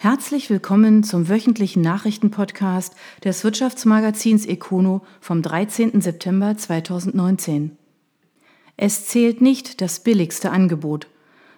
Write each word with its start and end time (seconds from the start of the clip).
Herzlich 0.00 0.48
willkommen 0.48 1.02
zum 1.02 1.28
wöchentlichen 1.28 1.82
Nachrichtenpodcast 1.82 2.94
des 3.24 3.42
Wirtschaftsmagazins 3.42 4.46
Econo 4.46 5.00
vom 5.20 5.42
13. 5.42 6.00
September 6.00 6.56
2019. 6.56 7.76
Es 8.76 9.06
zählt 9.06 9.40
nicht 9.40 9.80
das 9.80 9.98
billigste 9.98 10.52
Angebot. 10.52 11.08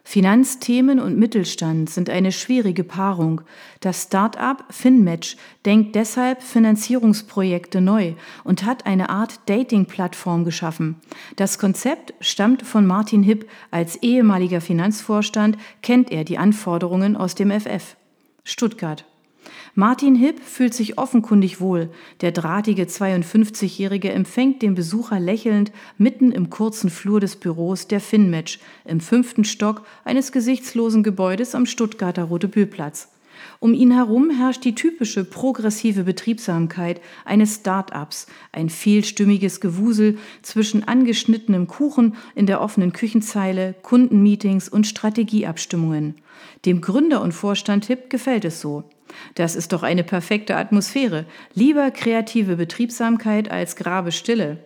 Finanzthemen 0.04 1.00
und 1.00 1.18
Mittelstand 1.18 1.90
sind 1.90 2.08
eine 2.08 2.32
schwierige 2.32 2.82
Paarung. 2.82 3.42
Das 3.80 4.04
Start-up 4.04 4.64
FinMatch 4.70 5.36
denkt 5.66 5.94
deshalb 5.94 6.42
Finanzierungsprojekte 6.42 7.82
neu 7.82 8.14
und 8.42 8.64
hat 8.64 8.86
eine 8.86 9.10
Art 9.10 9.38
Dating-Plattform 9.50 10.46
geschaffen. 10.46 10.96
Das 11.36 11.58
Konzept 11.58 12.14
stammt 12.20 12.62
von 12.62 12.86
Martin 12.86 13.22
Hipp. 13.22 13.50
Als 13.70 13.96
ehemaliger 13.96 14.62
Finanzvorstand 14.62 15.58
kennt 15.82 16.10
er 16.10 16.24
die 16.24 16.38
Anforderungen 16.38 17.18
aus 17.18 17.34
dem 17.34 17.50
FF. 17.50 17.96
Stuttgart. 18.44 19.04
Martin 19.74 20.14
Hipp 20.14 20.42
fühlt 20.42 20.74
sich 20.74 20.98
offenkundig 20.98 21.60
wohl. 21.60 21.90
Der 22.20 22.32
drahtige 22.32 22.84
52-Jährige 22.84 24.10
empfängt 24.10 24.62
den 24.62 24.74
Besucher 24.74 25.20
lächelnd 25.20 25.72
mitten 25.96 26.32
im 26.32 26.50
kurzen 26.50 26.90
Flur 26.90 27.20
des 27.20 27.36
Büros 27.36 27.86
der 27.86 28.00
Finmatch 28.00 28.58
im 28.84 29.00
fünften 29.00 29.44
Stock 29.44 29.86
eines 30.04 30.32
gesichtslosen 30.32 31.02
Gebäudes 31.02 31.54
am 31.54 31.66
Stuttgarter 31.66 32.24
Rotebühlplatz. 32.24 33.08
Um 33.62 33.74
ihn 33.74 33.90
herum 33.92 34.30
herrscht 34.30 34.64
die 34.64 34.74
typische 34.74 35.22
progressive 35.22 36.02
Betriebsamkeit 36.02 37.02
eines 37.26 37.56
Start-ups, 37.56 38.26
ein 38.52 38.70
vielstimmiges 38.70 39.60
Gewusel 39.60 40.16
zwischen 40.40 40.88
angeschnittenem 40.88 41.66
Kuchen 41.66 42.16
in 42.34 42.46
der 42.46 42.62
offenen 42.62 42.94
Küchenzeile, 42.94 43.74
Kundenmeetings 43.82 44.70
und 44.70 44.86
Strategieabstimmungen. 44.86 46.14
Dem 46.64 46.80
Gründer 46.80 47.20
und 47.20 47.32
Vorstand 47.32 47.84
Hipp 47.84 48.08
gefällt 48.08 48.46
es 48.46 48.62
so. 48.62 48.84
Das 49.34 49.54
ist 49.54 49.74
doch 49.74 49.82
eine 49.82 50.04
perfekte 50.04 50.56
Atmosphäre. 50.56 51.26
Lieber 51.52 51.90
kreative 51.90 52.56
Betriebsamkeit 52.56 53.50
als 53.50 53.76
Grabestille. 53.76 54.56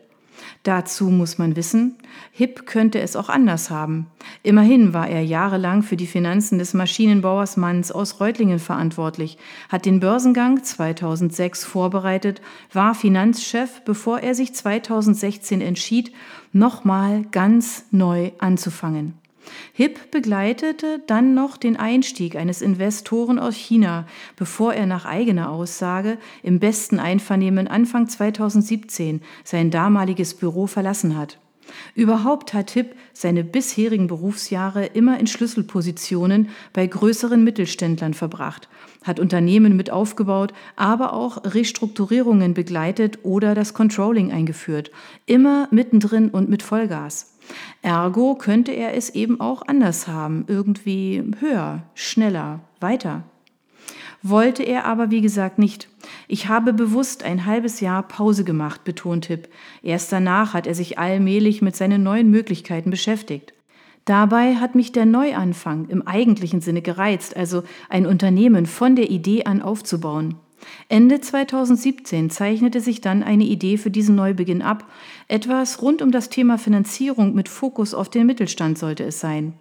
Dazu 0.64 1.10
muss 1.10 1.36
man 1.36 1.56
wissen, 1.56 1.98
Hipp 2.32 2.64
könnte 2.64 2.98
es 2.98 3.16
auch 3.16 3.28
anders 3.28 3.68
haben. 3.68 4.06
Immerhin 4.42 4.94
war 4.94 5.06
er 5.06 5.22
jahrelang 5.22 5.82
für 5.82 5.96
die 5.96 6.06
Finanzen 6.06 6.58
des 6.58 6.72
Maschinenbauers 6.72 7.58
Manns 7.58 7.92
aus 7.92 8.18
Reutlingen 8.18 8.58
verantwortlich, 8.58 9.36
hat 9.68 9.84
den 9.84 10.00
Börsengang 10.00 10.64
2006 10.64 11.66
vorbereitet, 11.66 12.40
war 12.72 12.94
Finanzchef, 12.94 13.82
bevor 13.84 14.20
er 14.20 14.34
sich 14.34 14.54
2016 14.54 15.60
entschied, 15.60 16.12
nochmal 16.52 17.24
ganz 17.30 17.84
neu 17.90 18.30
anzufangen. 18.38 19.18
Hipp 19.72 20.10
begleitete 20.10 21.02
dann 21.06 21.34
noch 21.34 21.56
den 21.56 21.76
Einstieg 21.76 22.36
eines 22.36 22.62
Investoren 22.62 23.38
aus 23.38 23.54
China, 23.54 24.06
bevor 24.36 24.74
er 24.74 24.86
nach 24.86 25.04
eigener 25.04 25.50
Aussage 25.50 26.18
im 26.42 26.60
besten 26.60 26.98
Einvernehmen 26.98 27.68
Anfang 27.68 28.08
2017 28.08 29.22
sein 29.44 29.70
damaliges 29.70 30.34
Büro 30.34 30.66
verlassen 30.66 31.16
hat. 31.16 31.38
Überhaupt 31.94 32.54
hat 32.54 32.70
Hipp 32.72 32.94
seine 33.12 33.44
bisherigen 33.44 34.06
Berufsjahre 34.06 34.86
immer 34.86 35.18
in 35.18 35.26
Schlüsselpositionen 35.26 36.48
bei 36.72 36.86
größeren 36.86 37.42
Mittelständlern 37.42 38.14
verbracht, 38.14 38.68
hat 39.02 39.20
Unternehmen 39.20 39.76
mit 39.76 39.90
aufgebaut, 39.90 40.52
aber 40.76 41.12
auch 41.12 41.42
Restrukturierungen 41.44 42.54
begleitet 42.54 43.20
oder 43.22 43.54
das 43.54 43.74
Controlling 43.74 44.32
eingeführt, 44.32 44.90
immer 45.26 45.68
mittendrin 45.70 46.30
und 46.30 46.48
mit 46.48 46.62
Vollgas. 46.62 47.33
Ergo 47.82 48.34
könnte 48.34 48.72
er 48.72 48.94
es 48.94 49.10
eben 49.10 49.40
auch 49.40 49.62
anders 49.66 50.08
haben, 50.08 50.44
irgendwie 50.48 51.22
höher, 51.40 51.82
schneller, 51.94 52.60
weiter. 52.80 53.24
Wollte 54.22 54.62
er 54.62 54.86
aber, 54.86 55.10
wie 55.10 55.20
gesagt, 55.20 55.58
nicht. 55.58 55.88
Ich 56.28 56.48
habe 56.48 56.72
bewusst 56.72 57.24
ein 57.24 57.44
halbes 57.44 57.80
Jahr 57.80 58.02
Pause 58.02 58.44
gemacht, 58.44 58.82
betont 58.84 59.26
Tipp. 59.26 59.48
Erst 59.82 60.10
danach 60.12 60.54
hat 60.54 60.66
er 60.66 60.74
sich 60.74 60.98
allmählich 60.98 61.60
mit 61.60 61.76
seinen 61.76 62.02
neuen 62.02 62.30
Möglichkeiten 62.30 62.88
beschäftigt. 62.90 63.52
Dabei 64.06 64.56
hat 64.56 64.74
mich 64.74 64.92
der 64.92 65.04
Neuanfang 65.04 65.88
im 65.88 66.06
eigentlichen 66.06 66.62
Sinne 66.62 66.80
gereizt, 66.80 67.36
also 67.36 67.64
ein 67.88 68.06
Unternehmen 68.06 68.64
von 68.64 68.96
der 68.96 69.10
Idee 69.10 69.44
an 69.44 69.60
aufzubauen. 69.60 70.36
Ende 70.88 71.20
2017 71.20 72.30
zeichnete 72.30 72.80
sich 72.80 73.00
dann 73.00 73.22
eine 73.22 73.44
Idee 73.44 73.76
für 73.76 73.90
diesen 73.90 74.14
Neubeginn 74.14 74.62
ab. 74.62 74.90
Etwas 75.28 75.82
rund 75.82 76.02
um 76.02 76.10
das 76.10 76.28
Thema 76.28 76.58
Finanzierung 76.58 77.34
mit 77.34 77.48
Fokus 77.48 77.94
auf 77.94 78.08
den 78.08 78.26
Mittelstand 78.26 78.78
sollte 78.78 79.04
es 79.04 79.20
sein. 79.20 79.54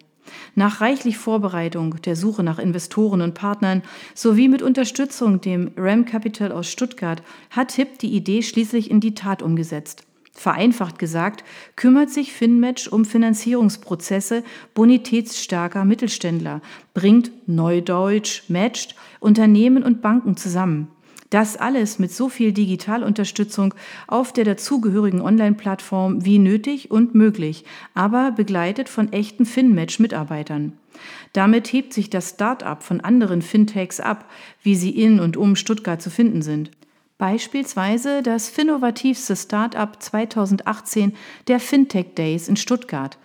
Nach 0.56 0.81
reichlich 0.81 1.18
Vorbereitung, 1.18 2.02
der 2.02 2.16
Suche 2.16 2.44
nach 2.44 2.59
Investoren 2.59 3.22
und 3.22 3.34
Partnern 3.34 3.81
sowie 4.13 4.47
mit 4.47 4.62
Unterstützung 4.62 5.42
dem 5.42 5.72
RAM 5.78 6.06
Capital 6.06 6.52
aus 6.52 6.69
Stuttgart 6.69 7.22
hat 7.50 7.74
HIP 7.74 8.00
die 8.00 8.13
Idee 8.13 8.42
schließlich 8.42 8.90
in 8.90 9.00
die 9.00 9.16
Tat 9.16 9.42
umgesetzt. 9.42 10.06
Vereinfacht 10.36 10.97
gesagt, 10.97 11.44
kümmert 11.75 12.09
sich 12.09 12.34
FinMatch 12.34 12.88
um 12.88 13.06
Finanzierungsprozesse 13.06 14.44
bonitätsstarker 14.74 15.86
Mittelständler, 15.86 16.62
bringt 16.96 17.31
Neudeutsch, 17.47 18.50
matcht 18.50 18.96
Unternehmen 19.19 19.84
und 19.84 20.02
Banken 20.02 20.36
zusammen. 20.36 20.88
Das 21.34 21.58
alles 21.58 21.98
mit 21.98 22.12
so 22.12 22.30
viel 22.30 22.52
Digitalunterstützung 22.52 23.74
auf 24.06 24.34
der 24.34 24.46
dazugehörigen 24.46 25.20
Online-Plattform 25.20 26.24
wie 26.24 26.38
nötig 26.38 26.92
und 26.92 27.16
möglich, 27.16 27.66
aber 27.96 28.30
begleitet 28.30 28.88
von 28.88 29.12
echten 29.12 29.48
FinMatch-Mitarbeitern. 29.48 30.74
Damit 31.32 31.74
hebt 31.74 31.92
sich 31.92 32.12
das 32.12 32.30
Start-up 32.30 32.84
von 32.84 33.02
anderen 33.02 33.42
Fintechs 33.42 34.00
ab, 34.00 34.30
wie 34.62 34.76
sie 34.76 34.92
in 34.92 35.20
und 35.20 35.36
um 35.36 35.56
Stuttgart 35.56 36.00
zu 36.00 36.12
finden 36.12 36.44
sind. 36.44 36.70
Beispielsweise 37.18 38.22
das 38.22 38.50
finnovativste 38.50 39.36
Start-up 39.36 40.04
2018 40.04 41.14
der 41.48 41.60
Fintech 41.60 42.14
Days 42.14 42.48
in 42.48 42.58
Stuttgart. 42.58 43.18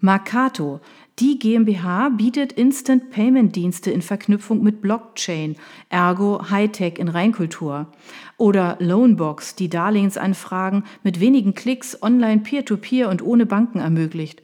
Marcato, 0.00 0.80
die 1.18 1.38
GmbH 1.38 2.08
bietet 2.08 2.52
Instant 2.52 3.10
Payment 3.10 3.54
Dienste 3.54 3.90
in 3.90 4.00
Verknüpfung 4.00 4.62
mit 4.62 4.80
Blockchain, 4.80 5.56
ergo 5.90 6.50
Hightech 6.50 6.98
in 6.98 7.08
Reinkultur. 7.08 7.86
Oder 8.38 8.76
Loanbox, 8.80 9.54
die 9.54 9.68
Darlehensanfragen 9.68 10.84
mit 11.02 11.20
wenigen 11.20 11.54
Klicks 11.54 12.02
online 12.02 12.40
peer-to-peer 12.40 13.06
-peer 13.06 13.10
und 13.10 13.22
ohne 13.22 13.44
Banken 13.44 13.78
ermöglicht. 13.80 14.42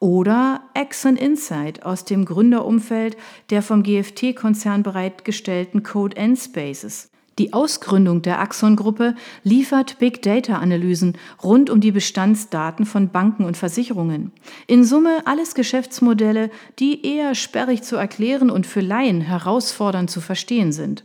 Oder 0.00 0.62
Exxon 0.74 1.16
Insight 1.16 1.84
aus 1.84 2.04
dem 2.04 2.24
Gründerumfeld 2.24 3.16
der 3.50 3.62
vom 3.62 3.82
GFT-Konzern 3.82 4.82
bereitgestellten 4.82 5.82
Code 5.82 6.16
N 6.16 6.36
Spaces. 6.36 7.10
Die 7.38 7.52
Ausgründung 7.52 8.20
der 8.22 8.40
Axon-Gruppe 8.40 9.14
liefert 9.44 10.00
Big 10.00 10.22
Data-Analysen 10.22 11.16
rund 11.42 11.70
um 11.70 11.80
die 11.80 11.92
Bestandsdaten 11.92 12.84
von 12.84 13.10
Banken 13.10 13.44
und 13.44 13.56
Versicherungen. 13.56 14.32
In 14.66 14.84
Summe 14.84 15.22
alles 15.24 15.54
Geschäftsmodelle, 15.54 16.50
die 16.80 17.06
eher 17.06 17.36
sperrig 17.36 17.84
zu 17.84 17.94
erklären 17.94 18.50
und 18.50 18.66
für 18.66 18.80
Laien 18.80 19.20
herausfordernd 19.20 20.10
zu 20.10 20.20
verstehen 20.20 20.72
sind. 20.72 21.04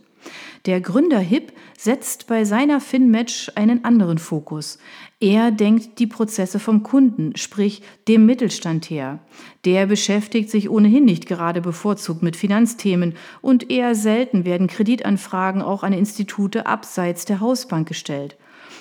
Der 0.66 0.82
Gründer 0.82 1.20
HIP 1.20 1.52
setzt 1.78 2.28
bei 2.28 2.46
seiner 2.46 2.80
FinMatch 2.80 3.52
einen 3.56 3.84
anderen 3.84 4.18
Fokus. 4.18 4.80
Er 5.24 5.52
denkt 5.52 6.00
die 6.00 6.08
Prozesse 6.08 6.60
vom 6.60 6.84
Kunden, 6.84 7.38
sprich 7.38 7.82
dem 8.10 8.26
Mittelstand 8.26 8.90
her. 8.90 9.20
Der 9.64 9.86
beschäftigt 9.86 10.50
sich 10.50 10.70
ohnehin 10.70 11.06
nicht 11.06 11.28
gerade 11.28 11.62
bevorzugt 11.62 12.24
mit 12.24 12.36
Finanzthemen 12.36 13.14
und 13.42 13.72
eher 13.72 13.96
selten 13.96 14.44
werden 14.44 14.68
Kreditanfragen 14.68 15.62
auch 15.62 15.84
an 15.84 15.94
Institute 15.94 16.66
abseits 16.66 17.24
der 17.24 17.40
Hausbank 17.40 17.88
gestellt. 17.88 18.36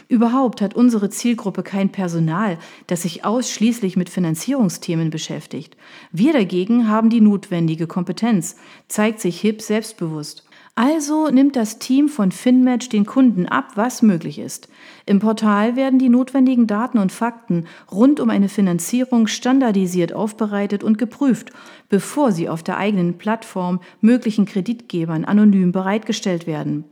Überhaupt 0.08 0.60
hat 0.60 0.75
unsere 0.75 1.10
Zielgruppe 1.10 1.62
kein 1.62 1.92
Personal, 1.92 2.59
das 2.88 3.03
sich 3.03 3.24
ausschließlich 3.24 3.97
mit 3.97 4.10
Finanzierungsthemen 4.10 5.10
beschäftigt. 5.10 5.76
Wir 6.10 6.32
dagegen 6.32 6.88
haben 6.88 7.09
die 7.09 7.20
notwendige 7.20 7.86
Kompetenz, 7.86 8.56
zeigt 8.88 9.20
sich 9.20 9.41
HIP 9.41 9.62
selbstbewusst. 9.62 10.42
Also 10.75 11.28
nimmt 11.28 11.54
das 11.54 11.78
Team 11.78 12.09
von 12.09 12.33
FinMatch 12.33 12.89
den 12.89 13.04
Kunden 13.04 13.45
ab, 13.45 13.72
was 13.74 14.01
möglich 14.01 14.39
ist. 14.39 14.69
Im 15.04 15.19
Portal 15.19 15.77
werden 15.77 15.98
die 15.98 16.09
notwendigen 16.09 16.66
Daten 16.66 16.97
und 16.97 17.13
Fakten 17.13 17.66
rund 17.91 18.21
um 18.21 18.30
eine 18.30 18.48
Finanzierung 18.48 19.27
standardisiert 19.27 20.15
aufbereitet 20.15 20.83
und 20.83 20.97
geprüft, 20.97 21.51
bevor 21.91 22.33
sie 22.33 22.48
auf 22.48 22.63
der 22.63 22.78
eigenen 22.78 23.19
Plattform 23.19 23.80
möglichen 24.01 24.47
Kreditgebern 24.47 25.27
anonym 25.27 25.72
bereitgestellt 25.72 26.47
werden. 26.47 26.84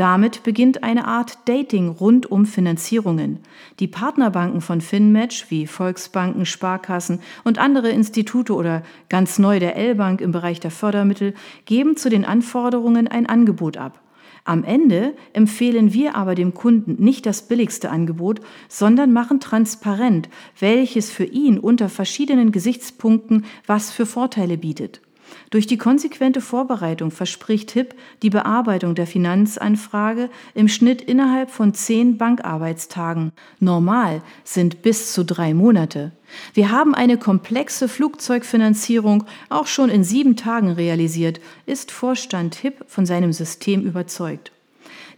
Damit 0.00 0.44
beginnt 0.44 0.82
eine 0.82 1.06
Art 1.06 1.40
Dating 1.44 1.90
rund 1.90 2.24
um 2.30 2.46
Finanzierungen. 2.46 3.40
Die 3.80 3.86
Partnerbanken 3.86 4.62
von 4.62 4.80
FinMatch 4.80 5.50
wie 5.50 5.66
Volksbanken, 5.66 6.46
Sparkassen 6.46 7.20
und 7.44 7.58
andere 7.58 7.90
Institute 7.90 8.50
oder 8.54 8.82
ganz 9.10 9.38
neu 9.38 9.58
der 9.58 9.76
L-Bank 9.76 10.22
im 10.22 10.32
Bereich 10.32 10.58
der 10.58 10.70
Fördermittel 10.70 11.34
geben 11.66 11.98
zu 11.98 12.08
den 12.08 12.24
Anforderungen 12.24 13.08
ein 13.08 13.26
Angebot 13.26 13.76
ab. 13.76 14.00
Am 14.44 14.64
Ende 14.64 15.14
empfehlen 15.34 15.92
wir 15.92 16.16
aber 16.16 16.34
dem 16.34 16.54
Kunden 16.54 16.96
nicht 17.04 17.26
das 17.26 17.46
billigste 17.46 17.90
Angebot, 17.90 18.40
sondern 18.70 19.12
machen 19.12 19.38
transparent, 19.38 20.30
welches 20.58 21.10
für 21.10 21.26
ihn 21.26 21.58
unter 21.58 21.90
verschiedenen 21.90 22.52
Gesichtspunkten 22.52 23.44
was 23.66 23.90
für 23.90 24.06
Vorteile 24.06 24.56
bietet. 24.56 25.02
Durch 25.50 25.66
die 25.66 25.78
konsequente 25.78 26.40
Vorbereitung 26.40 27.10
verspricht 27.10 27.70
HIP 27.72 27.94
die 28.22 28.30
Bearbeitung 28.30 28.94
der 28.94 29.06
Finanzanfrage 29.06 30.30
im 30.54 30.68
Schnitt 30.68 31.02
innerhalb 31.02 31.50
von 31.50 31.74
zehn 31.74 32.18
Bankarbeitstagen. 32.18 33.32
Normal 33.58 34.22
sind 34.44 34.82
bis 34.82 35.12
zu 35.12 35.24
drei 35.24 35.54
Monate. 35.54 36.12
Wir 36.54 36.70
haben 36.70 36.94
eine 36.94 37.18
komplexe 37.18 37.88
Flugzeugfinanzierung 37.88 39.24
auch 39.48 39.66
schon 39.66 39.90
in 39.90 40.04
sieben 40.04 40.36
Tagen 40.36 40.70
realisiert, 40.70 41.40
ist 41.66 41.90
Vorstand 41.90 42.54
HIP 42.54 42.84
von 42.86 43.06
seinem 43.06 43.32
System 43.32 43.82
überzeugt. 43.82 44.52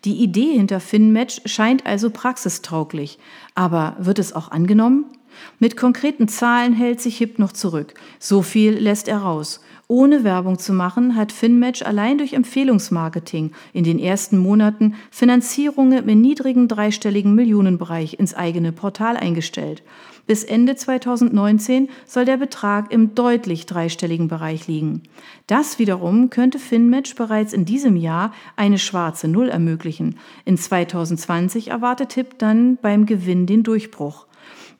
Die 0.05 0.17
Idee 0.17 0.55
hinter 0.55 0.81
FinMatch 0.81 1.43
scheint 1.45 1.87
also 1.87 2.11
praxistauglich. 2.11 3.19
Aber 3.55 3.97
wird 4.01 4.19
es 4.19 4.33
auch 4.33 4.51
angenommen? 4.51 5.07
Mit 5.59 5.77
konkreten 5.77 6.29
Zahlen 6.29 6.73
hält 6.73 7.01
sich 7.01 7.19
HIP 7.19 7.39
noch 7.39 7.53
zurück. 7.53 7.95
So 8.19 8.43
viel 8.43 8.73
lässt 8.73 9.09
er 9.09 9.19
raus. 9.19 9.61
Ohne 9.93 10.25
Werbung 10.25 10.59
zu 10.59 10.73
machen, 10.73 11.17
hat 11.17 11.33
FinMatch 11.33 11.83
allein 11.83 12.17
durch 12.17 12.33
Empfehlungsmarketing 12.33 13.53
in 13.75 13.85
den 13.85 13.99
ersten 13.99 14.39
Monaten 14.39 14.95
Finanzierungen 15.11 16.09
im 16.09 16.21
niedrigen 16.23 16.67
dreistelligen 16.67 17.35
Millionenbereich 17.35 18.19
ins 18.19 18.33
eigene 18.33 18.73
Portal 18.73 19.19
eingestellt. 19.19 19.83
Bis 20.27 20.45
Ende 20.45 20.77
2019 20.77 21.91
soll 22.07 22.25
der 22.25 22.39
Betrag 22.39 22.91
im 22.91 23.15
deutlich 23.15 23.67
dreistelligen 23.67 24.29
Bereich 24.29 24.67
liegen. 24.67 25.03
Das 25.47 25.79
wiederum 25.79 26.31
könnte 26.31 26.59
FinMatch 26.59 27.15
bereits 27.15 27.53
in 27.53 27.67
diesem 27.67 27.97
Jahr 27.97 28.33
eine 28.57 28.79
schwarze 28.79 29.29
Null 29.29 29.51
ermöglichen. 29.51 30.17
In 30.47 30.57
2020 30.57 31.69
erwartet 31.69 32.15
HIP 32.15 32.39
dann 32.39 32.79
beim 32.81 33.05
Gewinn 33.05 33.45
den 33.45 33.63
Durchbruch. 33.63 34.27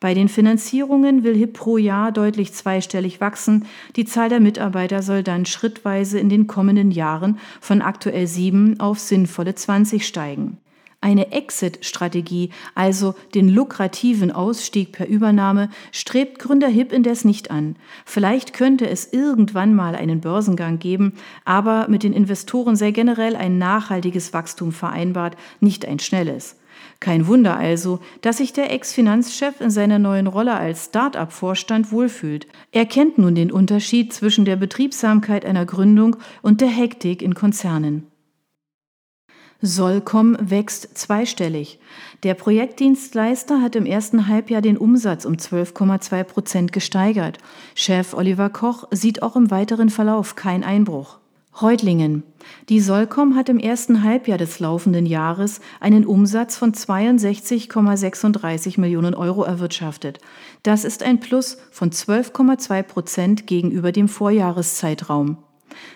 Bei 0.03 0.15
den 0.15 0.29
Finanzierungen 0.29 1.23
will 1.23 1.37
HIP 1.37 1.53
pro 1.53 1.77
Jahr 1.77 2.11
deutlich 2.11 2.53
zweistellig 2.53 3.21
wachsen. 3.21 3.67
Die 3.95 4.05
Zahl 4.05 4.29
der 4.29 4.41
Mitarbeiter 4.41 5.01
soll 5.01 5.23
dann 5.23 5.47
schrittweise 5.47 6.19
in 6.19 6.29
den 6.29 6.49
kommenden 6.49 6.91
Jahren 6.91 7.39
von 7.61 7.83
aktuell 7.83 8.27
sieben 8.27 8.81
auf 8.81 8.99
sinnvolle 8.99 9.55
20 9.55 10.05
steigen. 10.05 10.59
Eine 11.01 11.31
Exit-Strategie, 11.31 12.51
also 12.75 13.15
den 13.37 13.49
lukrativen 13.49 14.33
Ausstieg 14.33 14.91
per 14.91 15.07
Übernahme, 15.07 15.71
strebt 15.93 16.41
Gründer 16.41 16.67
HIP 16.67 16.93
indes 16.93 17.25
nicht 17.25 17.53
an. 17.53 17.77
Vielleicht 18.05 18.55
könnte 18.55 18.91
es 18.91 19.13
irgendwann 19.13 19.73
mal 19.73 19.95
einen 19.95 20.21
Börsengang 20.21 20.81
geben, 20.81 21.13
aber 21.45 21.87
mit 21.89 22.03
den 22.03 22.13
Investoren 22.13 22.75
sei 22.75 22.91
generell 22.91 23.37
ein 23.37 23.57
nachhaltiges 23.57 24.33
Wachstum 24.33 24.73
vereinbart, 24.73 25.37
nicht 25.61 25.87
ein 25.87 26.01
schnelles. 26.01 26.57
Kein 27.03 27.27
Wunder 27.27 27.57
also, 27.57 27.99
dass 28.21 28.37
sich 28.37 28.53
der 28.53 28.73
Ex-Finanzchef 28.73 29.61
in 29.61 29.71
seiner 29.71 29.99
neuen 29.99 30.29
Rolle 30.29 30.55
als 30.55 30.85
Start-up-Vorstand 30.85 31.91
wohlfühlt. 31.91 32.47
Er 32.71 32.87
kennt 32.87 33.19
nun 33.19 33.35
den 33.35 33.51
Unterschied 33.51 34.13
zwischen 34.13 34.45
der 34.45 34.55
Betriebsamkeit 34.55 35.45
einer 35.45 35.67
Gründung 35.67 36.15
und 36.43 36.61
der 36.61 36.69
Hektik 36.69 37.21
in 37.21 37.35
Konzernen. 37.35 38.07
Solcom 39.61 40.37
wächst 40.39 40.97
zweistellig. 40.97 41.81
Der 42.23 42.35
Projektdienstleister 42.35 43.61
hat 43.61 43.75
im 43.75 43.85
ersten 43.85 44.29
Halbjahr 44.29 44.63
den 44.63 44.79
Umsatz 44.79 45.25
um 45.25 45.35
12,2 45.35 46.23
Prozent 46.23 46.73
gesteigert. 46.73 47.39
Chef 47.75 48.15
Oliver 48.15 48.49
Koch 48.49 48.87
sieht 48.93 49.25
auch 49.25 49.35
im 49.35 49.51
weiteren 49.51 49.91
Verlauf 49.91 50.37
keinen 50.37 50.63
Einbruch. 50.63 51.19
Reutlingen. 51.61 52.23
Die 52.71 52.81
Solcom 52.81 53.37
hat 53.37 53.51
im 53.51 53.59
ersten 53.59 54.03
Halbjahr 54.03 54.39
des 54.39 54.59
laufenden 54.59 55.05
Jahres 55.05 55.61
einen 55.81 56.07
Umsatz 56.07 56.57
von 56.57 56.73
62,36 56.73 58.81
Millionen 58.81 59.15
Euro 59.15 59.43
erwirtschaftet. 59.43 60.19
Das 60.63 60.85
ist 60.85 61.03
ein 61.03 61.21
Plus 61.21 61.59
von 61.71 61.91
12,2 61.91 62.83
Prozent 62.83 63.47
gegenüber 63.47 63.93
dem 63.93 64.09
Vorjahreszeitraum. 64.09 65.37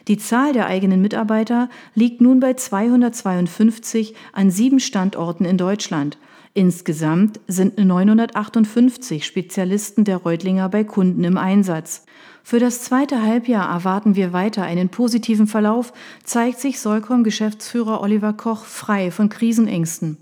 Die 0.08 0.19
Zahl 0.19 0.53
der 0.53 0.67
eigenen 0.67 1.00
Mitarbeiter 1.00 1.70
liegt 1.94 2.20
nun 2.20 2.41
bei 2.41 2.55
252 2.55 4.14
an 4.32 4.50
sieben 4.50 4.81
Standorten 4.81 5.44
in 5.44 5.56
Deutschland. 5.56 6.19
Insgesamt 6.56 7.38
sind 7.49 7.76
958 7.76 9.26
Spezialisten 9.26 10.05
der 10.05 10.17
Reutlinger 10.17 10.70
bei 10.70 10.85
Kunden 10.85 11.23
im 11.23 11.37
Einsatz. 11.37 12.06
Für 12.43 12.58
das 12.58 12.81
zweite 12.81 13.20
Halbjahr 13.20 13.70
erwarten 13.70 14.17
wir 14.17 14.32
weiter 14.32 14.62
einen 14.62 14.88
positiven 14.88 15.49
Verlauf, 15.49 15.93
zeigt 16.25 16.58
sich 16.58 16.81
Solcom-Geschäftsführer 16.81 18.00
Oliver 18.00 18.32
Koch 18.32 18.64
frei 18.64 19.11
von 19.11 19.29
Krisenängsten. 19.29 20.17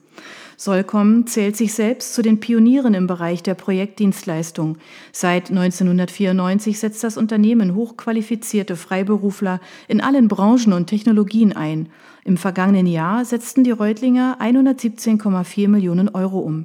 Solcom 0.65 1.27
zählt 1.27 1.59
sich 1.59 1.75
selbst 1.75 2.15
zu 2.15 2.23
den 2.23 2.41
Pionieren 2.41 2.95
im 2.95 3.07
Bereich 3.07 3.43
der 3.43 3.53
Projektdienstleistung. 3.53 4.79
Seit 5.13 5.51
1994 5.51 6.79
setzt 6.79 7.05
das 7.05 7.19
Unternehmen 7.19 7.75
hochqualifizierte 7.75 8.75
Freiberufler 8.75 9.61
in 9.89 10.01
allen 10.01 10.27
Branchen 10.27 10.73
und 10.73 10.87
Technologien 10.87 11.55
ein. 11.55 11.91
Im 12.25 12.39
vergangenen 12.39 12.87
Jahr 12.87 13.27
setzten 13.27 13.63
die 13.63 13.73
Reutlinger 13.73 14.39
117,4 14.41 15.69
Millionen 15.69 16.09
Euro 16.09 16.39
um. 16.39 16.65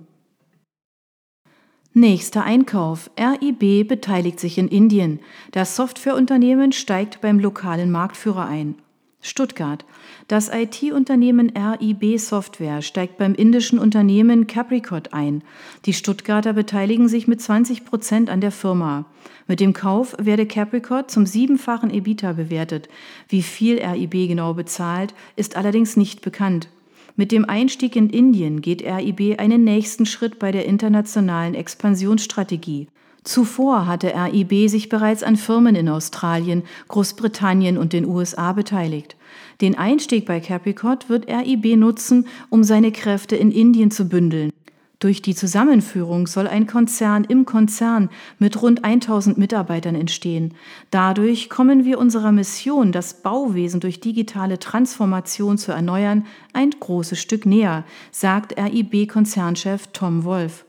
Nächster 1.93 2.45
Einkauf. 2.45 3.11
RIB 3.19 3.85
beteiligt 3.85 4.39
sich 4.39 4.57
in 4.57 4.69
Indien. 4.69 5.19
Das 5.51 5.75
Softwareunternehmen 5.75 6.71
steigt 6.71 7.19
beim 7.19 7.37
lokalen 7.37 7.91
Marktführer 7.91 8.45
ein. 8.45 8.75
Stuttgart. 9.21 9.83
Das 10.29 10.47
IT-Unternehmen 10.53 11.51
RIB 11.57 12.19
Software 12.19 12.83
steigt 12.83 13.17
beim 13.17 13.33
indischen 13.33 13.79
Unternehmen 13.79 14.45
Capricot 14.45 15.11
ein. 15.11 15.41
Die 15.85 15.93
Stuttgarter 15.93 16.53
beteiligen 16.53 17.07
sich 17.07 17.27
mit 17.27 17.41
20 17.41 17.83
Prozent 17.83 18.29
an 18.29 18.39
der 18.39 18.51
Firma. 18.51 19.05
Mit 19.47 19.59
dem 19.59 19.73
Kauf 19.73 20.15
werde 20.19 20.45
Capricot 20.45 21.09
zum 21.09 21.25
siebenfachen 21.25 21.89
EBITA 21.91 22.33
bewertet. 22.33 22.89
Wie 23.27 23.41
viel 23.41 23.79
RIB 23.79 24.27
genau 24.27 24.53
bezahlt, 24.53 25.15
ist 25.35 25.57
allerdings 25.57 25.97
nicht 25.97 26.21
bekannt. 26.21 26.67
Mit 27.15 27.31
dem 27.31 27.45
Einstieg 27.45 27.95
in 27.95 28.11
Indien 28.11 28.61
geht 28.61 28.83
RIB 28.83 29.39
einen 29.39 29.63
nächsten 29.63 30.05
Schritt 30.05 30.37
bei 30.37 30.51
der 30.51 30.65
internationalen 30.65 31.55
Expansionsstrategie. 31.55 32.87
Zuvor 33.23 33.85
hatte 33.85 34.13
RIB 34.15 34.69
sich 34.69 34.89
bereits 34.89 35.23
an 35.23 35.35
Firmen 35.35 35.75
in 35.75 35.89
Australien, 35.89 36.63
Großbritannien 36.87 37.77
und 37.77 37.93
den 37.93 38.05
USA 38.05 38.53
beteiligt. 38.53 39.15
Den 39.61 39.77
Einstieg 39.77 40.25
bei 40.25 40.39
Capricot 40.39 41.09
wird 41.09 41.27
RIB 41.29 41.77
nutzen, 41.77 42.27
um 42.49 42.63
seine 42.63 42.91
Kräfte 42.91 43.35
in 43.35 43.51
Indien 43.51 43.91
zu 43.91 44.07
bündeln. 44.07 44.51
Durch 44.99 45.21
die 45.21 45.33
Zusammenführung 45.33 46.27
soll 46.27 46.45
ein 46.45 46.67
Konzern 46.67 47.23
im 47.23 47.45
Konzern 47.45 48.09
mit 48.37 48.61
rund 48.61 48.83
1000 48.83 49.37
Mitarbeitern 49.37 49.95
entstehen. 49.95 50.53
Dadurch 50.91 51.49
kommen 51.49 51.85
wir 51.85 51.99
unserer 51.99 52.33
Mission, 52.33 52.91
das 52.91 53.21
Bauwesen 53.21 53.79
durch 53.79 54.01
digitale 54.01 54.59
Transformation 54.59 55.57
zu 55.57 55.71
erneuern, 55.71 56.25
ein 56.51 56.71
großes 56.77 57.17
Stück 57.17 57.45
näher, 57.45 57.85
sagt 58.11 58.57
RIB-Konzernchef 58.59 59.87
Tom 59.93 60.25
Wolf. 60.25 60.65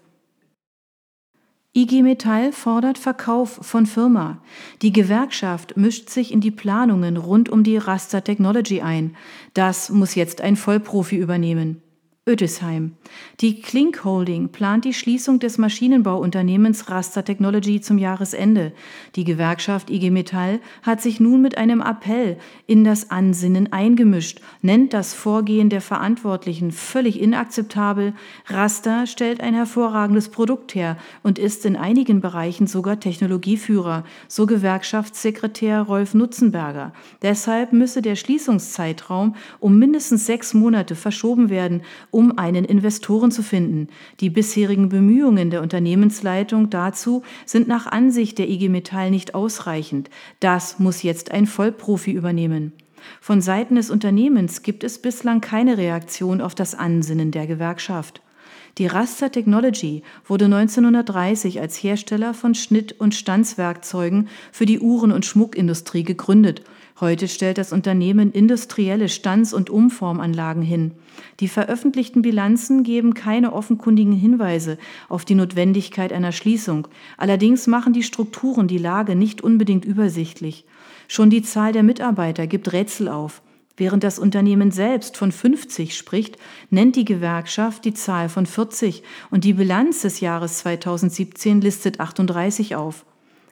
IG 1.73 2.03
Metall 2.03 2.51
fordert 2.51 2.99
Verkauf 2.99 3.61
von 3.63 3.87
Firma. 3.87 4.43
Die 4.83 4.93
Gewerkschaft 4.93 5.77
mischt 5.77 6.11
sich 6.11 6.33
in 6.33 6.41
die 6.41 6.51
Planungen 6.51 7.17
rund 7.17 7.49
um 7.49 7.63
die 7.63 7.77
Raster 7.77 8.25
Technology 8.25 8.81
ein. 8.81 9.17
Das 9.55 9.89
muss 9.89 10.17
jetzt 10.17 10.41
ein 10.41 10.57
Vollprofi 10.57 11.17
übernehmen. 11.17 11.81
Ödesheim. 12.29 12.97
Die 13.41 13.63
Klink 13.63 14.05
Holding 14.05 14.51
plant 14.51 14.85
die 14.85 14.93
Schließung 14.93 15.39
des 15.39 15.57
Maschinenbauunternehmens 15.57 16.91
Raster 16.91 17.25
Technology 17.25 17.81
zum 17.81 17.97
Jahresende. 17.97 18.73
Die 19.17 19.25
Gewerkschaft 19.25 19.89
IG 19.89 20.11
Metall 20.11 20.61
hat 20.83 21.01
sich 21.01 21.19
nun 21.19 21.41
mit 21.41 21.57
einem 21.57 21.81
Appell 21.81 22.37
in 22.67 22.85
das 22.85 23.11
Ansinnen 23.11 23.73
eingemischt, 23.73 24.43
nennt 24.61 24.93
das 24.93 25.15
Vorgehen 25.15 25.71
der 25.71 25.81
Verantwortlichen 25.81 26.73
völlig 26.73 27.19
inakzeptabel. 27.19 28.13
Raster 28.49 29.07
stellt 29.07 29.41
ein 29.41 29.55
hervorragendes 29.55 30.29
Produkt 30.29 30.75
her 30.75 30.99
und 31.23 31.39
ist 31.39 31.65
in 31.65 31.75
einigen 31.75 32.21
Bereichen 32.21 32.67
sogar 32.67 33.01
Technologieführer, 33.01 34.05
so 34.29 34.45
Gewerkschaftssekretär 34.45 35.81
Rolf 35.81 36.13
Nutzenberger. 36.13 36.93
Deshalb 37.23 37.73
müsse 37.73 38.03
der 38.03 38.15
Schließungszeitraum 38.15 39.37
um 39.59 39.79
mindestens 39.79 40.27
sechs 40.27 40.53
Monate 40.53 40.95
verschoben 40.95 41.49
werden, 41.49 41.81
um 42.11 42.39
einen 42.39 42.65
Investoren 42.65 43.31
zu 43.31 43.43
finden. 43.43 43.89
Die 44.21 44.31
bisherigen 44.31 44.89
Bemühungen 44.89 45.51
der 45.51 45.63
Unternehmensleitung 45.63 46.71
dazu 46.71 47.23
sind 47.47 47.69
nach 47.69 47.87
Ansicht 47.87 48.39
der 48.39 48.49
IG 48.49 48.69
Metall 48.69 49.11
nicht 49.11 49.35
ausreichend. 49.35 50.11
Das 50.41 50.79
muss 50.79 51.03
jetzt 51.03 51.31
ein 51.31 51.47
Vollprofi 51.47 52.13
übernehmen. 52.13 52.73
Von 53.21 53.41
Seiten 53.41 53.77
des 53.77 53.91
Unternehmens 53.91 54.63
gibt 54.63 54.85
es 54.85 54.99
bislang 54.99 55.41
keine 55.41 55.79
Reaktion 55.79 56.41
auf 56.41 56.55
das 56.55 56.75
Ansinnen 56.75 57.31
der 57.31 57.47
Gewerkschaft. 57.47 58.23
Die 58.79 58.87
Raster 58.87 59.33
Technology 59.33 60.03
wurde 60.25 60.45
1930 60.45 61.61
als 61.61 61.77
Hersteller 61.83 62.35
von 62.35 62.55
Schnitt- 62.55 62.93
und 62.99 63.15
Stanzwerkzeugen 63.15 64.29
für 64.53 64.67
die 64.67 64.79
Uhren- 64.79 65.13
und 65.13 65.27
Schmuckindustrie 65.27 66.05
gegründet 66.05 66.63
Heute 67.01 67.29
stellt 67.29 67.57
das 67.57 67.73
Unternehmen 67.73 68.31
industrielle 68.31 69.09
Stands- 69.09 69.55
und 69.55 69.71
Umformanlagen 69.71 70.63
hin. 70.63 70.93
Die 71.41 71.49
veröffentlichten 71.49 72.21
Bilanzen 72.21 72.83
geben 72.83 73.15
keine 73.15 73.55
offenkundigen 73.55 74.13
Hinweise 74.13 74.77
auf 75.09 75.25
die 75.25 75.35
Notwendigkeit 75.35 76.13
einer 76.13 76.33
Schließung. 76.33 76.89
Allerdings 77.17 77.67
machen 77.67 77.95
die 77.95 78.03
Strukturen 78.03 78.69
die 78.69 78.77
Lage 78.77 79.17
nicht 79.17 79.41
unbedingt 79.41 79.87
übersichtlich. 79.87 80.67
Schon 81.09 81.31
die 81.31 81.43
Zahl 81.43 81.73
der 81.73 81.83
Mitarbeiter 81.83 82.47
gibt 82.47 82.71
Rätsel 82.71 83.09
auf. 83.09 83.41
Während 83.79 84.05
das 84.05 84.19
Unternehmen 84.19 84.71
selbst 84.71 85.17
von 85.17 85.33
50 85.33 85.97
spricht, 85.97 86.37
nennt 86.69 86.97
die 86.97 87.07
Gewerkschaft 87.07 87.87
die 87.87 87.95
Zahl 87.95 88.29
von 88.29 88.45
40 88.45 89.03
und 89.31 89.45
die 89.45 89.55
Bilanz 89.55 90.03
des 90.03 90.21
Jahres 90.21 90.59
2017 90.59 91.63
listet 91.63 91.99
38 91.99 92.77
auf. 92.77 93.07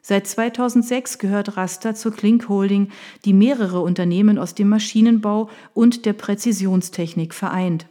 Seit 0.08 0.26
2006 0.26 1.18
gehört 1.18 1.58
Rasta 1.58 1.94
zur 1.94 2.14
Klink 2.14 2.48
Holding, 2.48 2.88
die 3.26 3.34
mehrere 3.34 3.80
Unternehmen 3.80 4.38
aus 4.38 4.54
dem 4.54 4.70
Maschinenbau 4.70 5.50
und 5.74 6.06
der 6.06 6.14
Präzisionstechnik 6.14 7.34
vereint. 7.34 7.88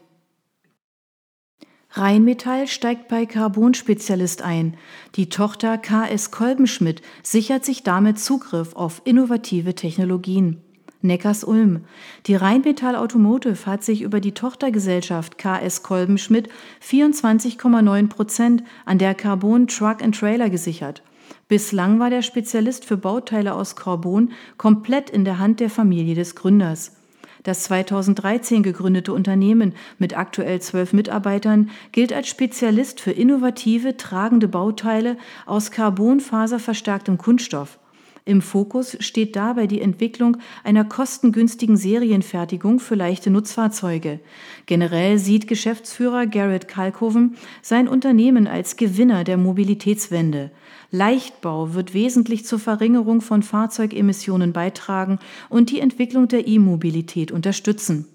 Rheinmetall 1.92 2.66
steigt 2.66 3.08
bei 3.08 3.28
Carbon-Spezialist 3.28 4.42
ein. 4.42 4.78
Die 5.14 5.30
Tochter 5.30 5.78
KS 5.78 6.32
Kolbenschmidt 6.32 7.04
sichert 7.22 7.64
sich 7.64 7.84
damit 7.84 8.18
Zugriff 8.18 8.76
auf 8.76 9.04
innovative 9.06 9.76
Technologien. 9.76 10.64
Neckars-Ulm. 11.04 11.86
Die 12.26 12.34
Rheinmetall 12.34 12.96
Automotive 12.96 13.68
hat 13.68 13.84
sich 13.84 14.02
über 14.02 14.22
die 14.22 14.34
Tochtergesellschaft 14.34 15.38
KS 15.38 15.84
Kolbenschmidt 15.84 16.50
24,9 16.84 18.10
Prozent 18.10 18.64
an 18.88 18.98
der 18.98 19.14
Carbon 19.14 19.68
Truck 19.68 20.02
and 20.02 20.18
Trailer 20.18 20.50
gesichert. 20.50 21.04
Bislang 21.48 21.98
war 22.00 22.10
der 22.10 22.24
Spezialist 22.24 22.84
für 22.84 22.98
Bauteile 22.98 23.56
aus 23.56 23.77
Carbon 23.77 24.32
komplett 24.58 25.10
in 25.10 25.24
der 25.24 25.39
Hand 25.39 25.62
der 25.62 25.70
Familie 25.70 26.13
des 26.13 26.36
Gründers. 26.36 26.98
Das 27.44 27.63
2013 27.63 28.63
gegründete 28.63 29.13
Unternehmen 29.13 29.74
mit 29.98 30.18
aktuell 30.18 30.60
zwölf 30.60 30.92
Mitarbeitern 30.92 31.70
gilt 31.94 32.12
als 32.12 32.27
Spezialist 32.27 33.00
für 33.00 33.12
innovative, 33.12 33.96
tragende 33.96 34.50
Bauteile 34.50 35.16
aus 35.46 35.72
carbonfaserverstärktem 35.72 37.18
Kunststoff. 37.18 37.80
Im 38.25 38.42
Fokus 38.42 38.98
steht 39.00 39.38
dabei 39.38 39.68
die 39.68 39.80
Entwicklung 39.80 40.36
einer 40.66 40.84
kostengünstigen 40.84 41.77
Serienfertigung 41.77 42.82
für 42.82 42.96
leichte 42.96 43.30
Nutzfahrzeuge. 43.30 44.20
Generell 44.66 45.18
sieht 45.18 45.48
Geschäftsführer 45.48 46.27
Garrett 46.27 46.68
Kalkoven 46.68 47.38
sein 47.62 47.88
Unternehmen 47.88 48.46
als 48.46 48.75
Gewinner 48.75 49.24
der 49.24 49.38
Mobilitätswende. 49.38 50.51
Leichtbau 50.91 51.74
wird 51.74 51.94
wesentlich 51.94 52.46
zur 52.46 52.60
Verringerung 52.60 53.22
von 53.22 53.44
Fahrzeugemissionen 53.44 54.53
beitragen 54.53 55.20
und 55.50 55.70
die 55.70 55.79
Entwicklung 55.79 56.27
der 56.27 56.48
E-Mobilität 56.48 57.32
unterstützen. 57.32 58.06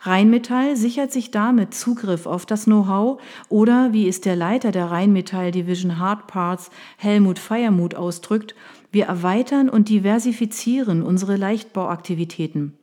Rheinmetall 0.00 0.76
sichert 0.76 1.12
sich 1.12 1.30
damit 1.30 1.74
Zugriff 1.74 2.26
auf 2.26 2.46
das 2.46 2.64
Know-how 2.64 3.20
oder, 3.48 3.92
wie 3.92 4.08
es 4.08 4.20
der 4.20 4.36
Leiter 4.36 4.72
der 4.72 4.90
Rheinmetall 4.90 5.50
Division 5.50 5.98
Hard 5.98 6.26
Parts 6.26 6.70
Helmut 6.96 7.38
Feiermuth 7.38 7.94
ausdrückt, 7.94 8.54
wir 8.94 9.06
erweitern 9.06 9.68
und 9.68 9.88
diversifizieren 9.88 11.02
unsere 11.02 11.34
Leichtbauaktivitäten. 11.34 12.74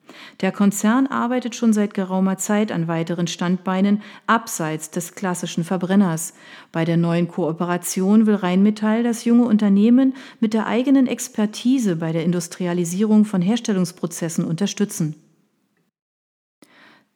Der 0.42 0.52
Konzern 0.52 1.08
arbeitet 1.08 1.56
schon 1.56 1.72
seit 1.72 1.94
geraumer 1.94 2.38
Zeit 2.38 2.74
an 2.74 2.90
weiteren 2.90 3.28
Standbeinen 3.28 4.02
abseits 4.28 4.92
des 4.92 5.16
klassischen 5.16 5.64
Verbrenners. 5.64 6.34
Bei 6.74 6.84
der 6.84 6.98
neuen 6.98 7.30
Kooperation 7.30 8.26
will 8.26 8.36
Rheinmetall 8.36 9.04
das 9.04 9.24
junge 9.24 9.46
Unternehmen 9.46 10.14
mit 10.42 10.54
der 10.54 10.68
eigenen 10.68 11.08
Expertise 11.08 11.96
bei 11.96 12.12
der 12.12 12.26
Industrialisierung 12.26 13.24
von 13.24 13.42
Herstellungsprozessen 13.42 14.44
unterstützen. 14.44 15.16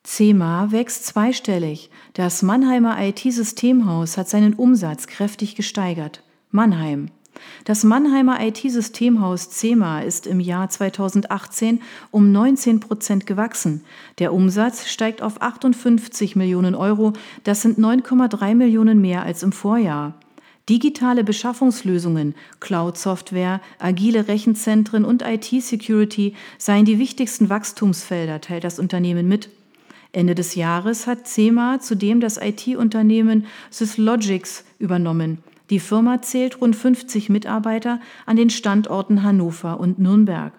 CEMA 0.05 0.71
wächst 0.71 1.07
zweistellig. 1.07 1.89
Das 2.13 2.43
Mannheimer 2.43 2.95
IT-Systemhaus 3.01 4.17
hat 4.17 4.29
seinen 4.29 4.53
Umsatz 4.53 5.07
kräftig 5.07 5.55
gesteigert. 5.55 6.21
Mannheim. 6.51 7.09
Das 7.65 7.83
Mannheimer 7.83 8.39
IT-Systemhaus 8.39 9.49
CEMA 9.49 10.01
ist 10.01 10.27
im 10.27 10.39
Jahr 10.39 10.69
2018 10.69 11.81
um 12.11 12.31
19 12.31 12.79
Prozent 12.81 13.25
gewachsen. 13.25 13.83
Der 14.19 14.31
Umsatz 14.31 14.87
steigt 14.87 15.23
auf 15.23 15.41
58 15.41 16.35
Millionen 16.35 16.75
Euro. 16.75 17.13
Das 17.43 17.63
sind 17.63 17.79
9,3 17.79 18.53
Millionen 18.53 19.01
mehr 19.01 19.23
als 19.23 19.41
im 19.41 19.51
Vorjahr. 19.51 20.13
Digitale 20.69 21.23
Beschaffungslösungen, 21.23 22.35
Cloud-Software, 22.59 23.59
agile 23.79 24.27
Rechenzentren 24.27 25.03
und 25.03 25.23
IT-Security 25.23 26.35
seien 26.59 26.85
die 26.85 26.99
wichtigsten 26.99 27.49
Wachstumsfelder, 27.49 28.39
teilt 28.39 28.63
das 28.63 28.77
Unternehmen 28.77 29.27
mit. 29.27 29.49
Ende 30.15 30.35
des 30.35 30.55
Jahres 30.55 31.07
hat 31.07 31.27
CEMA 31.27 31.79
zudem 31.79 32.19
das 32.19 32.37
IT-Unternehmen 32.37 33.45
Syslogics 33.69 34.63
übernommen. 34.79 35.39
Die 35.69 35.79
Firma 35.79 36.21
zählt 36.21 36.61
rund 36.61 36.75
50 36.75 37.29
Mitarbeiter 37.29 37.99
an 38.25 38.37
den 38.37 38.49
Standorten 38.49 39.23
Hannover 39.23 39.79
und 39.79 39.99
Nürnberg. 39.99 40.53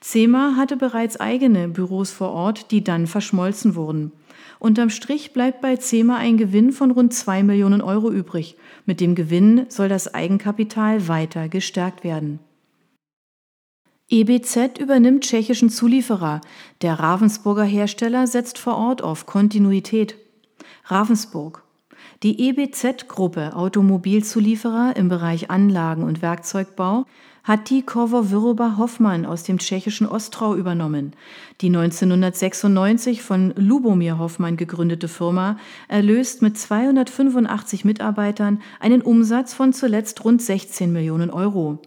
CEMA 0.00 0.54
hatte 0.56 0.76
bereits 0.76 1.18
eigene 1.18 1.68
Büros 1.68 2.10
vor 2.10 2.30
Ort, 2.30 2.70
die 2.70 2.84
dann 2.84 3.06
verschmolzen 3.06 3.74
wurden. 3.74 4.12
Unterm 4.58 4.90
Strich 4.90 5.32
bleibt 5.32 5.60
bei 5.60 5.76
CEMA 5.76 6.16
ein 6.16 6.36
Gewinn 6.36 6.72
von 6.72 6.90
rund 6.90 7.14
2 7.14 7.42
Millionen 7.42 7.80
Euro 7.80 8.10
übrig. 8.10 8.56
Mit 8.86 9.00
dem 9.00 9.14
Gewinn 9.14 9.66
soll 9.68 9.88
das 9.88 10.12
Eigenkapital 10.12 11.08
weiter 11.08 11.48
gestärkt 11.48 12.04
werden. 12.04 12.38
EBZ 14.12 14.78
übernimmt 14.78 15.24
tschechischen 15.24 15.70
Zulieferer. 15.70 16.42
Der 16.82 17.00
Ravensburger 17.00 17.64
Hersteller 17.64 18.26
setzt 18.26 18.58
vor 18.58 18.76
Ort 18.76 19.00
auf 19.00 19.24
Kontinuität. 19.24 20.16
Ravensburg. 20.84 21.62
Die 22.22 22.46
EBZ-Gruppe 22.46 23.56
Automobilzulieferer 23.56 24.96
im 24.96 25.08
Bereich 25.08 25.50
Anlagen- 25.50 26.02
und 26.02 26.20
Werkzeugbau 26.20 27.06
hat 27.42 27.70
die 27.70 27.80
Korvo 27.80 28.22
Hoffmann 28.76 29.24
aus 29.24 29.44
dem 29.44 29.58
tschechischen 29.58 30.06
Ostrau 30.06 30.56
übernommen. 30.56 31.14
Die 31.62 31.68
1996 31.68 33.22
von 33.22 33.54
Lubomir 33.56 34.18
Hoffmann 34.18 34.58
gegründete 34.58 35.08
Firma 35.08 35.56
erlöst 35.88 36.42
mit 36.42 36.58
285 36.58 37.86
Mitarbeitern 37.86 38.60
einen 38.78 39.00
Umsatz 39.00 39.54
von 39.54 39.72
zuletzt 39.72 40.22
rund 40.22 40.42
16 40.42 40.92
Millionen 40.92 41.30
Euro. 41.30 41.80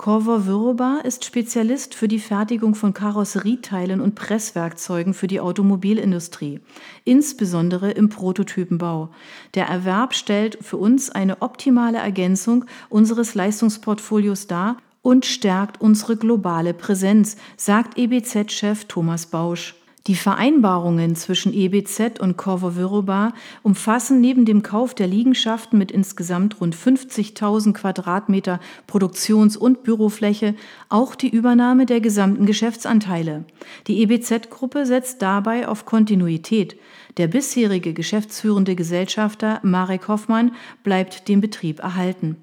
Korvor 0.00 0.46
Würoba 0.46 1.00
ist 1.04 1.26
Spezialist 1.26 1.94
für 1.94 2.08
die 2.08 2.20
Fertigung 2.20 2.74
von 2.74 2.94
Karosserieteilen 2.94 4.00
und 4.00 4.14
Presswerkzeugen 4.14 5.12
für 5.12 5.26
die 5.26 5.40
Automobilindustrie, 5.40 6.60
insbesondere 7.04 7.90
im 7.90 8.08
Prototypenbau. 8.08 9.10
Der 9.52 9.66
Erwerb 9.66 10.14
stellt 10.14 10.56
für 10.62 10.78
uns 10.78 11.10
eine 11.10 11.42
optimale 11.42 11.98
Ergänzung 11.98 12.64
unseres 12.88 13.34
Leistungsportfolios 13.34 14.46
dar 14.46 14.78
und 15.02 15.26
stärkt 15.26 15.82
unsere 15.82 16.16
globale 16.16 16.72
Präsenz, 16.72 17.36
sagt 17.58 17.98
EBZ-Chef 17.98 18.86
Thomas 18.86 19.26
Bausch. 19.26 19.74
Die 20.10 20.16
Vereinbarungen 20.16 21.14
zwischen 21.14 21.54
EBZ 21.54 22.18
und 22.18 22.36
Corvo 22.36 22.74
Viroba 22.74 23.32
umfassen 23.62 24.20
neben 24.20 24.44
dem 24.44 24.64
Kauf 24.64 24.92
der 24.92 25.06
Liegenschaften 25.06 25.78
mit 25.78 25.92
insgesamt 25.92 26.60
rund 26.60 26.74
50.000 26.74 27.74
Quadratmeter 27.74 28.58
Produktions- 28.88 29.56
und 29.56 29.84
Bürofläche 29.84 30.56
auch 30.88 31.14
die 31.14 31.28
Übernahme 31.28 31.86
der 31.86 32.00
gesamten 32.00 32.44
Geschäftsanteile. 32.44 33.44
Die 33.86 34.02
EBZ-Gruppe 34.02 34.84
setzt 34.84 35.22
dabei 35.22 35.68
auf 35.68 35.86
Kontinuität. 35.86 36.76
Der 37.16 37.28
bisherige 37.28 37.92
geschäftsführende 37.92 38.74
Gesellschafter 38.74 39.60
Marek 39.62 40.08
Hoffmann 40.08 40.56
bleibt 40.82 41.28
dem 41.28 41.40
Betrieb 41.40 41.78
erhalten. 41.78 42.42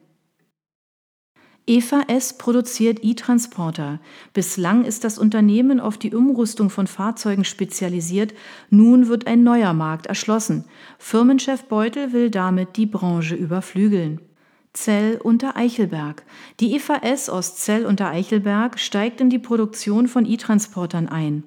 Eva 1.70 2.04
S. 2.08 2.38
produziert 2.38 3.00
E-Transporter. 3.04 4.00
Bislang 4.32 4.86
ist 4.86 5.04
das 5.04 5.18
Unternehmen 5.20 5.82
auf 5.82 5.98
die 5.98 6.16
Umrüstung 6.16 6.70
von 6.70 6.88
Fahrzeugen 6.88 7.44
spezialisiert. 7.44 8.34
Nun 8.70 9.10
wird 9.10 9.28
ein 9.28 9.44
neuer 9.44 9.74
Markt 9.74 10.06
erschlossen. 10.06 10.64
Firmenchef 10.98 11.66
Beutel 11.66 12.14
will 12.14 12.30
damit 12.30 12.78
die 12.78 12.86
Branche 12.86 13.36
überflügeln. 13.36 14.22
Zell 14.72 15.20
unter 15.22 15.58
Eichelberg. 15.58 16.24
Die 16.62 16.74
Eva 16.74 17.00
S. 17.02 17.28
aus 17.28 17.58
Zell 17.58 17.86
unter 17.86 18.12
Eichelberg 18.12 18.80
steigt 18.80 19.20
in 19.20 19.30
die 19.30 19.40
Produktion 19.40 20.08
von 20.08 20.26
E-Transportern 20.26 21.10
ein. 21.10 21.44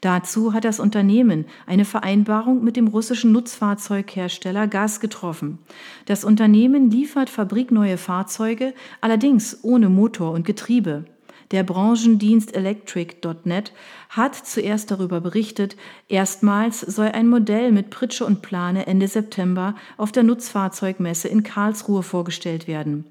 Dazu 0.00 0.52
hat 0.52 0.64
das 0.64 0.80
Unternehmen 0.80 1.44
eine 1.66 1.84
Vereinbarung 1.84 2.64
mit 2.64 2.76
dem 2.76 2.88
russischen 2.88 3.32
Nutzfahrzeughersteller 3.32 4.66
GAS 4.66 5.00
getroffen. 5.00 5.58
Das 6.06 6.24
Unternehmen 6.24 6.90
liefert 6.90 7.30
fabrikneue 7.30 7.98
Fahrzeuge, 7.98 8.74
allerdings 9.00 9.58
ohne 9.62 9.88
Motor 9.88 10.32
und 10.32 10.46
Getriebe. 10.46 11.04
Der 11.50 11.64
Branchendienst 11.64 12.54
Electric.net 12.54 13.72
hat 14.08 14.36
zuerst 14.36 14.92
darüber 14.92 15.20
berichtet, 15.20 15.76
erstmals 16.08 16.80
soll 16.80 17.08
ein 17.08 17.28
Modell 17.28 17.72
mit 17.72 17.90
Pritsche 17.90 18.24
und 18.24 18.40
Plane 18.40 18.86
Ende 18.86 19.08
September 19.08 19.74
auf 19.96 20.12
der 20.12 20.22
Nutzfahrzeugmesse 20.22 21.26
in 21.26 21.42
Karlsruhe 21.42 22.04
vorgestellt 22.04 22.68
werden. 22.68 23.04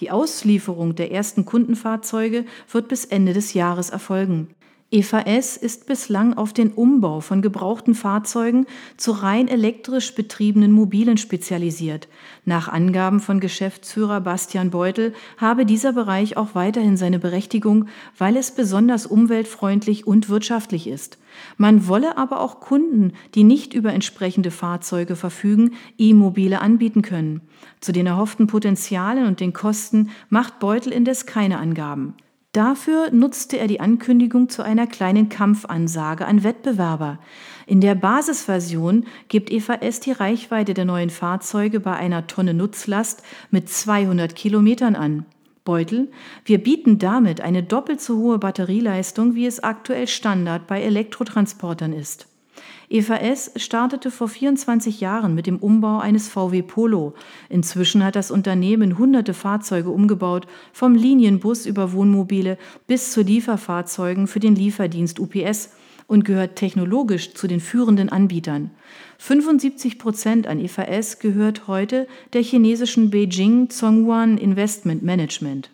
Die 0.00 0.10
Auslieferung 0.10 0.94
der 0.94 1.10
ersten 1.10 1.46
Kundenfahrzeuge 1.46 2.44
wird 2.70 2.88
bis 2.88 3.06
Ende 3.06 3.32
des 3.32 3.54
Jahres 3.54 3.88
erfolgen. 3.88 4.48
Eva 4.96 5.20
S. 5.20 5.58
ist 5.58 5.84
bislang 5.84 6.32
auf 6.32 6.54
den 6.54 6.70
Umbau 6.70 7.20
von 7.20 7.42
gebrauchten 7.42 7.94
Fahrzeugen 7.94 8.64
zu 8.96 9.12
rein 9.12 9.46
elektrisch 9.46 10.14
betriebenen 10.14 10.72
Mobilen 10.72 11.18
spezialisiert. 11.18 12.08
Nach 12.46 12.68
Angaben 12.68 13.20
von 13.20 13.38
Geschäftsführer 13.38 14.22
Bastian 14.22 14.70
Beutel 14.70 15.12
habe 15.36 15.66
dieser 15.66 15.92
Bereich 15.92 16.38
auch 16.38 16.54
weiterhin 16.54 16.96
seine 16.96 17.18
Berechtigung, 17.18 17.88
weil 18.16 18.38
es 18.38 18.52
besonders 18.52 19.04
umweltfreundlich 19.04 20.06
und 20.06 20.30
wirtschaftlich 20.30 20.86
ist. 20.86 21.18
Man 21.58 21.88
wolle 21.88 22.16
aber 22.16 22.40
auch 22.40 22.60
Kunden, 22.60 23.12
die 23.34 23.44
nicht 23.44 23.74
über 23.74 23.92
entsprechende 23.92 24.50
Fahrzeuge 24.50 25.14
verfügen, 25.14 25.74
E-Mobile 25.98 26.62
anbieten 26.62 27.02
können. 27.02 27.42
Zu 27.82 27.92
den 27.92 28.06
erhofften 28.06 28.46
Potenzialen 28.46 29.26
und 29.26 29.40
den 29.40 29.52
Kosten 29.52 30.08
macht 30.30 30.58
Beutel 30.58 30.90
indes 30.90 31.26
keine 31.26 31.58
Angaben. 31.58 32.14
Dafür 32.56 33.10
nutzte 33.10 33.58
er 33.58 33.66
die 33.66 33.80
Ankündigung 33.80 34.48
zu 34.48 34.62
einer 34.62 34.86
kleinen 34.86 35.28
Kampfansage 35.28 36.24
an 36.24 36.42
Wettbewerber. 36.42 37.18
In 37.66 37.82
der 37.82 37.94
Basisversion 37.94 39.04
gibt 39.28 39.50
EVS 39.50 40.00
die 40.00 40.12
Reichweite 40.12 40.72
der 40.72 40.86
neuen 40.86 41.10
Fahrzeuge 41.10 41.80
bei 41.80 41.92
einer 41.92 42.26
Tonne 42.28 42.54
Nutzlast 42.54 43.22
mit 43.50 43.68
200 43.68 44.34
Kilometern 44.34 44.96
an. 44.96 45.26
Beutel, 45.66 46.10
wir 46.46 46.56
bieten 46.56 46.98
damit 46.98 47.42
eine 47.42 47.62
doppelt 47.62 48.00
so 48.00 48.16
hohe 48.16 48.38
Batterieleistung, 48.38 49.34
wie 49.34 49.44
es 49.44 49.62
aktuell 49.62 50.06
Standard 50.06 50.66
bei 50.66 50.80
Elektrotransportern 50.80 51.92
ist. 51.92 52.26
Eva 52.88 53.16
S. 53.16 53.50
startete 53.56 54.10
vor 54.10 54.28
24 54.28 55.00
Jahren 55.00 55.34
mit 55.34 55.46
dem 55.46 55.58
Umbau 55.58 55.98
eines 55.98 56.28
VW 56.28 56.62
Polo. 56.62 57.14
Inzwischen 57.48 58.04
hat 58.04 58.16
das 58.16 58.30
Unternehmen 58.30 58.98
hunderte 58.98 59.34
Fahrzeuge 59.34 59.90
umgebaut, 59.90 60.46
vom 60.72 60.94
Linienbus 60.94 61.66
über 61.66 61.92
Wohnmobile 61.92 62.58
bis 62.86 63.12
zu 63.12 63.22
Lieferfahrzeugen 63.22 64.26
für 64.26 64.40
den 64.40 64.54
Lieferdienst 64.54 65.18
UPS 65.18 65.70
und 66.06 66.24
gehört 66.24 66.56
technologisch 66.56 67.34
zu 67.34 67.46
den 67.46 67.60
führenden 67.60 68.08
Anbietern. 68.08 68.70
75 69.18 69.98
Prozent 69.98 70.46
an 70.46 70.60
Eva 70.60 70.82
S. 70.82 71.18
gehört 71.18 71.66
heute 71.66 72.06
der 72.32 72.42
chinesischen 72.42 73.10
Beijing 73.10 73.70
Zhonghuan 73.70 74.38
Investment 74.38 75.02
Management. 75.02 75.70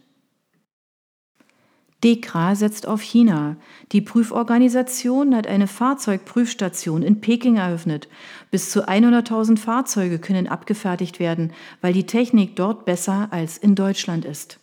DEKRA 2.05 2.57
setzt 2.57 2.89
auf 2.89 3.01
China. 3.01 3.57
Die 3.93 4.01
Prüforganisation 4.01 5.37
hat 5.37 5.47
eine 5.47 5.69
Fahrzeugprüfstation 5.69 7.03
in 7.03 7.21
Peking 7.21 7.57
eröffnet. 7.57 8.09
Bis 8.51 8.71
zu 8.71 8.89
100.000 8.89 9.57
Fahrzeuge 9.57 10.19
können 10.19 10.49
abgefertigt 10.49 11.21
werden, 11.21 11.53
weil 11.81 11.93
die 11.93 12.07
Technik 12.07 12.57
dort 12.57 12.85
besser 12.85 13.29
als 13.31 13.57
in 13.57 13.75
Deutschland 13.75 14.25
ist. 14.25 14.59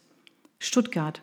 Stuttgart. 0.59 1.21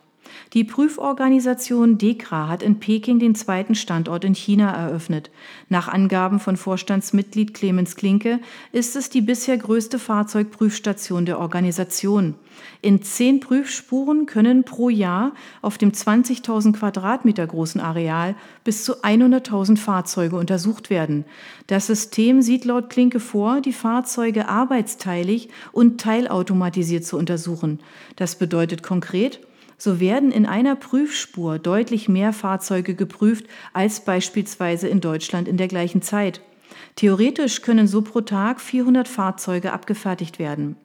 Die 0.53 0.63
Prüforganisation 0.63 1.97
DEKRA 1.97 2.47
hat 2.47 2.63
in 2.63 2.79
Peking 2.79 3.19
den 3.19 3.35
zweiten 3.35 3.75
Standort 3.75 4.23
in 4.23 4.33
China 4.33 4.71
eröffnet. 4.71 5.29
Nach 5.69 5.87
Angaben 5.87 6.39
von 6.39 6.57
Vorstandsmitglied 6.57 7.53
Clemens 7.53 7.95
Klinke 7.95 8.39
ist 8.71 8.95
es 8.95 9.09
die 9.09 9.21
bisher 9.21 9.57
größte 9.57 9.99
Fahrzeugprüfstation 9.99 11.25
der 11.25 11.39
Organisation. 11.39 12.35
In 12.81 13.01
zehn 13.01 13.39
Prüfspuren 13.39 14.25
können 14.25 14.63
pro 14.63 14.89
Jahr 14.89 15.33
auf 15.61 15.77
dem 15.77 15.91
20.000 15.91 16.73
Quadratmeter 16.73 17.45
großen 17.45 17.81
Areal 17.81 18.35
bis 18.63 18.83
zu 18.83 19.03
100.000 19.03 19.77
Fahrzeuge 19.77 20.35
untersucht 20.35 20.89
werden. 20.89 21.25
Das 21.67 21.87
System 21.87 22.41
sieht 22.41 22.65
laut 22.65 22.89
Klinke 22.89 23.19
vor, 23.19 23.61
die 23.61 23.73
Fahrzeuge 23.73 24.47
arbeitsteilig 24.47 25.49
und 25.71 26.01
teilautomatisiert 26.01 27.05
zu 27.05 27.17
untersuchen. 27.17 27.79
Das 28.15 28.35
bedeutet 28.35 28.83
konkret, 28.83 29.39
so 29.77 29.99
werden 29.99 30.31
in 30.31 30.45
einer 30.45 30.75
Prüfspur 30.75 31.59
deutlich 31.59 32.09
mehr 32.09 32.33
Fahrzeuge 32.33 32.95
geprüft 32.95 33.45
als 33.73 34.03
beispielsweise 34.03 34.87
in 34.87 35.01
Deutschland 35.01 35.47
in 35.47 35.57
der 35.57 35.67
gleichen 35.67 36.01
Zeit. 36.01 36.41
Theoretisch 36.95 37.61
können 37.61 37.87
so 37.87 38.01
pro 38.01 38.21
Tag 38.21 38.59
400 38.59 39.07
Fahrzeuge 39.07 39.71
abgefertigt 39.71 40.39
werden. 40.39 40.75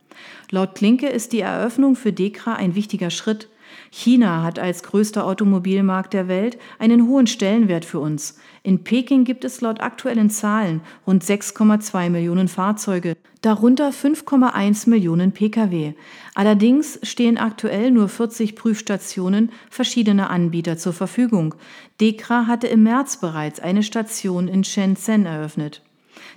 Laut 0.50 0.75
Klinke 0.75 1.08
ist 1.08 1.32
die 1.32 1.40
Eröffnung 1.40 1.96
für 1.96 2.12
DEKRA 2.12 2.54
ein 2.54 2.75
wichtiger 2.75 3.11
Schritt. 3.11 3.49
China 3.94 4.42
hat 4.42 4.58
als 4.58 4.82
größter 4.84 5.26
Automobilmarkt 5.26 6.14
der 6.14 6.26
Welt 6.26 6.56
einen 6.78 7.06
hohen 7.06 7.26
Stellenwert 7.26 7.84
für 7.84 8.00
uns. 8.00 8.38
In 8.62 8.84
Peking 8.84 9.25
gibt 9.25 9.44
es 9.44 9.61
laut 9.61 9.82
aktuellen 9.82 10.30
Zahlen 10.30 10.80
rund 11.06 11.22
6,2 11.22 12.08
Millionen 12.08 12.49
Fahrzeuge, 12.49 13.18
darunter 13.42 13.90
5,1 13.90 14.88
Millionen 14.88 15.32
Pkw. 15.32 15.93
Allerdings 16.34 17.00
stehen 17.02 17.36
aktuell 17.36 17.90
nur 17.90 18.08
40 18.08 18.56
Prüfstationen 18.56 19.52
verschiedener 19.69 20.30
Anbieter 20.30 20.78
zur 20.78 20.95
Verfügung. 20.95 21.54
Dekra 22.00 22.47
hatte 22.47 22.69
im 22.69 22.84
März 22.84 23.19
bereits 23.19 23.60
eine 23.60 23.82
Station 23.82 24.49
in 24.49 24.64
Shenzhen 24.64 25.26
eröffnet. 25.26 25.82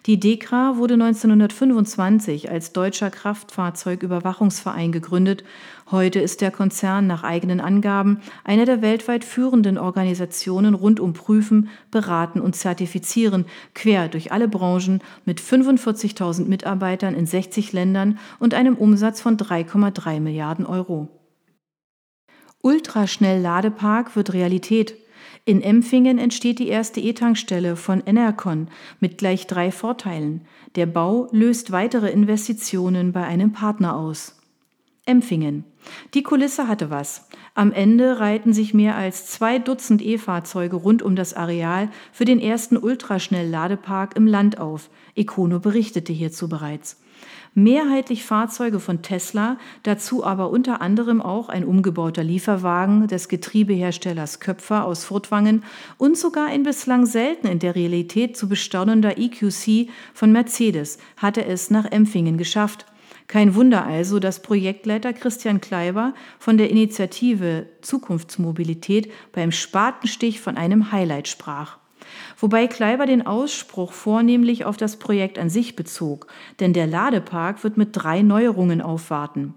Die 0.05 0.19
DEKRA 0.19 0.77
wurde 0.77 0.93
1925 0.95 2.49
als 2.51 2.73
Deutscher 2.73 3.09
Kraftfahrzeugüberwachungsverein 3.09 4.91
gegründet. 4.91 5.43
Heute 5.89 6.19
ist 6.19 6.41
der 6.41 6.51
Konzern 6.51 7.07
nach 7.07 7.23
eigenen 7.23 7.59
Angaben 7.59 8.19
eine 8.43 8.65
der 8.65 8.81
weltweit 8.81 9.23
führenden 9.23 9.77
Organisationen 9.77 10.73
rund 10.73 10.99
um 10.99 11.13
Prüfen, 11.13 11.69
Beraten 11.91 12.39
und 12.41 12.55
Zertifizieren, 12.55 13.45
quer 13.73 14.07
durch 14.07 14.31
alle 14.31 14.47
Branchen 14.47 15.01
mit 15.25 15.41
45.000 15.41 16.45
Mitarbeitern 16.45 17.15
in 17.15 17.25
60 17.25 17.73
Ländern 17.73 18.19
und 18.39 18.53
einem 18.53 18.75
Umsatz 18.75 19.21
von 19.21 19.38
3,3 19.38 20.19
Milliarden 20.19 20.65
Euro. 20.65 21.09
Ultraschnell-Ladepark 22.61 24.15
wird 24.15 24.33
Realität. 24.33 25.05
In 25.47 25.62
Empfingen 25.62 26.17
entsteht 26.17 26.58
die 26.58 26.69
erste 26.69 26.99
E-Tankstelle 26.99 27.75
von 27.75 28.01
Enercon 28.03 28.67
mit 28.99 29.19
gleich 29.19 29.45
drei 29.45 29.71
Vorteilen. 29.71 30.41
Der 30.73 30.88
Bau 30.88 31.27
löst 31.31 31.71
weitere 31.71 32.10
Investitionen 32.10 33.12
bei 33.12 33.23
einem 33.25 33.51
Partner 33.51 33.95
aus. 33.95 34.39
Empfingen. 35.05 35.63
Die 36.15 36.23
Kulisse 36.23 36.67
hatte 36.67 36.89
was. 36.89 37.29
Am 37.53 37.71
Ende 37.71 38.19
reihten 38.19 38.53
sich 38.53 38.73
mehr 38.73 38.95
als 38.95 39.27
zwei 39.27 39.60
Dutzend 39.60 40.01
E-Fahrzeuge 40.01 40.77
rund 40.77 41.03
um 41.03 41.15
das 41.15 41.36
Areal 41.36 41.91
für 42.12 42.25
den 42.25 42.39
ersten 42.39 42.75
Ultraschnell-Ladepark 42.75 44.15
im 44.15 44.25
Land 44.25 44.58
auf. 44.58 44.89
Econo 45.15 45.60
berichtete 45.60 46.12
hierzu 46.12 46.49
bereits 46.49 46.99
mehrheitlich 47.56 48.23
Fahrzeuge 48.23 48.80
von 48.80 49.01
Tesla, 49.01 49.58
dazu 49.84 50.23
aber 50.23 50.49
unter 50.51 50.82
anderem 50.82 51.21
auch 51.21 51.49
ein 51.49 51.65
umgebauter 51.65 52.23
Lieferwagen 52.23 53.08
des 53.08 53.30
Getriebeherstellers 53.30 54.39
Köpfer 54.39 54.86
aus 54.86 55.06
Furtwangen 55.06 55.63
und 55.97 56.17
sogar 56.17 56.47
ein 56.47 56.63
bislang 56.63 57.06
selten 57.06 57.47
in 57.47 57.60
der 57.60 57.75
Realität 57.75 58.38
zu 58.38 58.47
bestaunender 58.47 59.17
EQC 59.17 59.89
von 60.13 60.32
Mercedes 60.32 60.99
hatte 61.17 61.45
es 61.45 61.71
nach 61.71 61.86
Empfingen 61.91 62.38
geschafft. 62.38 62.86
Kein 63.28 63.56
Wunder 63.56 63.86
also, 63.86 64.19
dass 64.19 64.41
Projektleiter 64.41 65.13
Christian 65.13 65.60
Kleiber 65.62 66.13
von 66.38 66.58
der 66.58 66.69
Initiative 66.69 67.67
Zukunftsmobilität 67.82 69.12
beim 69.32 69.51
Spatenstich 69.51 70.41
von 70.41 70.58
einem 70.58 70.91
Highlight 70.91 71.28
sprach 71.28 71.78
wobei 72.38 72.68
Kleiber 72.68 73.06
den 73.06 73.26
Ausspruch 73.26 73.91
vornehmlich 73.91 74.65
auf 74.65 74.78
das 74.78 74.98
Projekt 74.98 75.39
an 75.39 75.50
sich 75.50 75.76
bezog, 75.76 76.28
denn 76.60 76.74
der 76.74 76.88
Ladepark 76.88 77.63
wird 77.63 77.78
mit 77.78 77.89
drei 77.94 78.22
Neuerungen 78.22 78.82
aufwarten. 78.82 79.56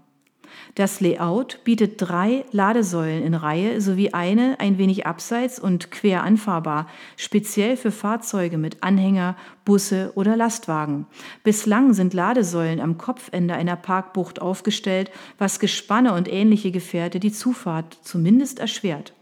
Das 0.75 1.01
Layout 1.01 1.63
bietet 1.63 1.95
drei 1.97 2.45
Ladesäulen 2.51 3.23
in 3.23 3.33
Reihe 3.33 3.81
sowie 3.81 4.13
eine 4.13 4.59
ein 4.59 4.77
wenig 4.77 5.05
abseits 5.05 5.59
und 5.59 5.91
quer 5.91 6.23
anfahrbar, 6.23 6.87
speziell 7.17 7.77
für 7.77 7.91
Fahrzeuge 7.91 8.57
mit 8.57 8.83
Anhänger, 8.83 9.35
Busse 9.65 10.11
oder 10.15 10.35
Lastwagen. 10.35 11.05
Bislang 11.43 11.93
sind 11.93 12.13
Ladesäulen 12.13 12.79
am 12.79 12.97
Kopfende 12.97 13.53
einer 13.53 13.75
Parkbucht 13.75 14.41
aufgestellt, 14.41 15.11
was 15.37 15.59
Gespanne 15.59 16.13
und 16.13 16.31
ähnliche 16.31 16.71
Gefährte 16.71 17.19
die 17.19 17.31
Zufahrt 17.31 17.97
zumindest 18.01 18.59
erschwert. 18.59 19.13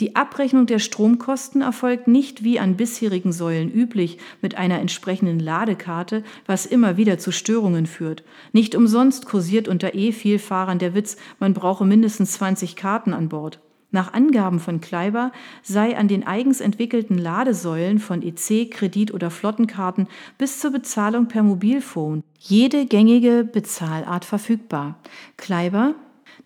Die 0.00 0.16
Abrechnung 0.16 0.64
der 0.64 0.78
Stromkosten 0.78 1.60
erfolgt 1.60 2.08
nicht 2.08 2.42
wie 2.42 2.58
an 2.58 2.76
bisherigen 2.76 3.32
Säulen 3.32 3.70
üblich 3.70 4.16
mit 4.40 4.56
einer 4.56 4.78
entsprechenden 4.78 5.38
Ladekarte, 5.38 6.24
was 6.46 6.64
immer 6.64 6.96
wieder 6.96 7.18
zu 7.18 7.32
Störungen 7.32 7.84
führt. 7.84 8.24
Nicht 8.52 8.74
umsonst 8.74 9.26
kursiert 9.26 9.68
unter 9.68 9.94
E-Vielfahrern 9.94 10.78
der 10.78 10.94
Witz, 10.94 11.18
man 11.38 11.52
brauche 11.52 11.84
mindestens 11.84 12.32
20 12.32 12.76
Karten 12.76 13.12
an 13.12 13.28
Bord. 13.28 13.60
Nach 13.90 14.14
Angaben 14.14 14.58
von 14.58 14.80
Kleiber 14.80 15.32
sei 15.62 15.98
an 15.98 16.08
den 16.08 16.26
eigens 16.26 16.62
entwickelten 16.62 17.18
Ladesäulen 17.18 17.98
von 17.98 18.22
EC, 18.22 18.70
Kredit 18.70 19.12
oder 19.12 19.30
Flottenkarten 19.30 20.08
bis 20.38 20.60
zur 20.60 20.70
Bezahlung 20.70 21.28
per 21.28 21.42
Mobilphone 21.42 22.22
jede 22.38 22.86
gängige 22.86 23.44
Bezahlart 23.44 24.24
verfügbar. 24.24 24.98
Kleiber, 25.36 25.94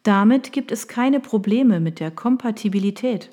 damit 0.02 0.52
gibt 0.52 0.72
es 0.72 0.88
keine 0.88 1.20
Probleme 1.20 1.78
mit 1.78 2.00
der 2.00 2.10
Kompatibilität. 2.10 3.30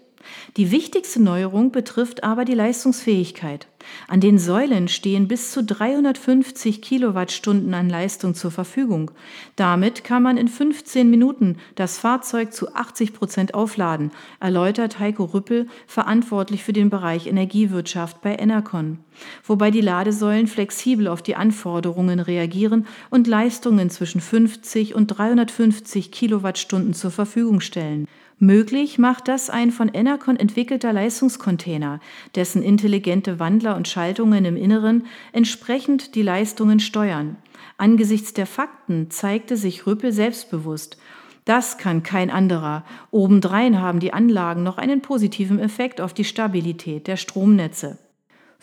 Die 0.57 0.71
wichtigste 0.71 1.21
Neuerung 1.21 1.71
betrifft 1.71 2.23
aber 2.23 2.45
die 2.45 2.53
Leistungsfähigkeit. 2.53 3.67
An 4.07 4.19
den 4.19 4.37
Säulen 4.37 4.87
stehen 4.87 5.27
bis 5.27 5.51
zu 5.51 5.63
350 5.63 6.81
Kilowattstunden 6.81 7.73
an 7.73 7.89
Leistung 7.89 8.35
zur 8.35 8.51
Verfügung. 8.51 9.11
Damit 9.55 10.03
kann 10.03 10.23
man 10.23 10.37
in 10.37 10.47
15 10.47 11.09
Minuten 11.09 11.57
das 11.75 11.97
Fahrzeug 11.97 12.53
zu 12.53 12.73
80 12.73 13.13
Prozent 13.13 13.53
aufladen, 13.53 14.11
erläutert 14.39 14.99
Heiko 14.99 15.25
Rüppel, 15.25 15.67
verantwortlich 15.87 16.63
für 16.63 16.73
den 16.73 16.89
Bereich 16.89 17.27
Energiewirtschaft 17.27 18.21
bei 18.21 18.35
Enercon. 18.35 18.99
Wobei 19.43 19.71
die 19.71 19.81
Ladesäulen 19.81 20.47
flexibel 20.47 21.07
auf 21.07 21.21
die 21.21 21.35
Anforderungen 21.35 22.19
reagieren 22.19 22.87
und 23.09 23.27
Leistungen 23.27 23.89
zwischen 23.89 24.21
50 24.21 24.95
und 24.95 25.07
350 25.07 26.11
Kilowattstunden 26.11 26.93
zur 26.93 27.11
Verfügung 27.11 27.61
stellen. 27.61 28.07
Möglich 28.43 28.97
macht 28.97 29.27
das 29.27 29.51
ein 29.51 29.69
von 29.69 29.87
Enercon 29.87 30.35
entwickelter 30.35 30.91
Leistungscontainer, 30.91 31.99
dessen 32.33 32.63
intelligente 32.63 33.39
Wandler 33.39 33.75
und 33.75 33.87
Schaltungen 33.87 34.45
im 34.45 34.57
Inneren 34.57 35.05
entsprechend 35.31 36.15
die 36.15 36.23
Leistungen 36.23 36.79
steuern. 36.79 37.35
Angesichts 37.77 38.33
der 38.33 38.47
Fakten 38.47 39.11
zeigte 39.11 39.57
sich 39.57 39.85
Rüppel 39.85 40.11
selbstbewusst. 40.11 40.97
Das 41.45 41.77
kann 41.77 42.01
kein 42.01 42.31
anderer. 42.31 42.83
Obendrein 43.11 43.79
haben 43.79 43.99
die 43.99 44.11
Anlagen 44.11 44.63
noch 44.63 44.79
einen 44.79 45.03
positiven 45.03 45.59
Effekt 45.59 46.01
auf 46.01 46.11
die 46.11 46.25
Stabilität 46.25 47.05
der 47.05 47.17
Stromnetze. 47.17 47.99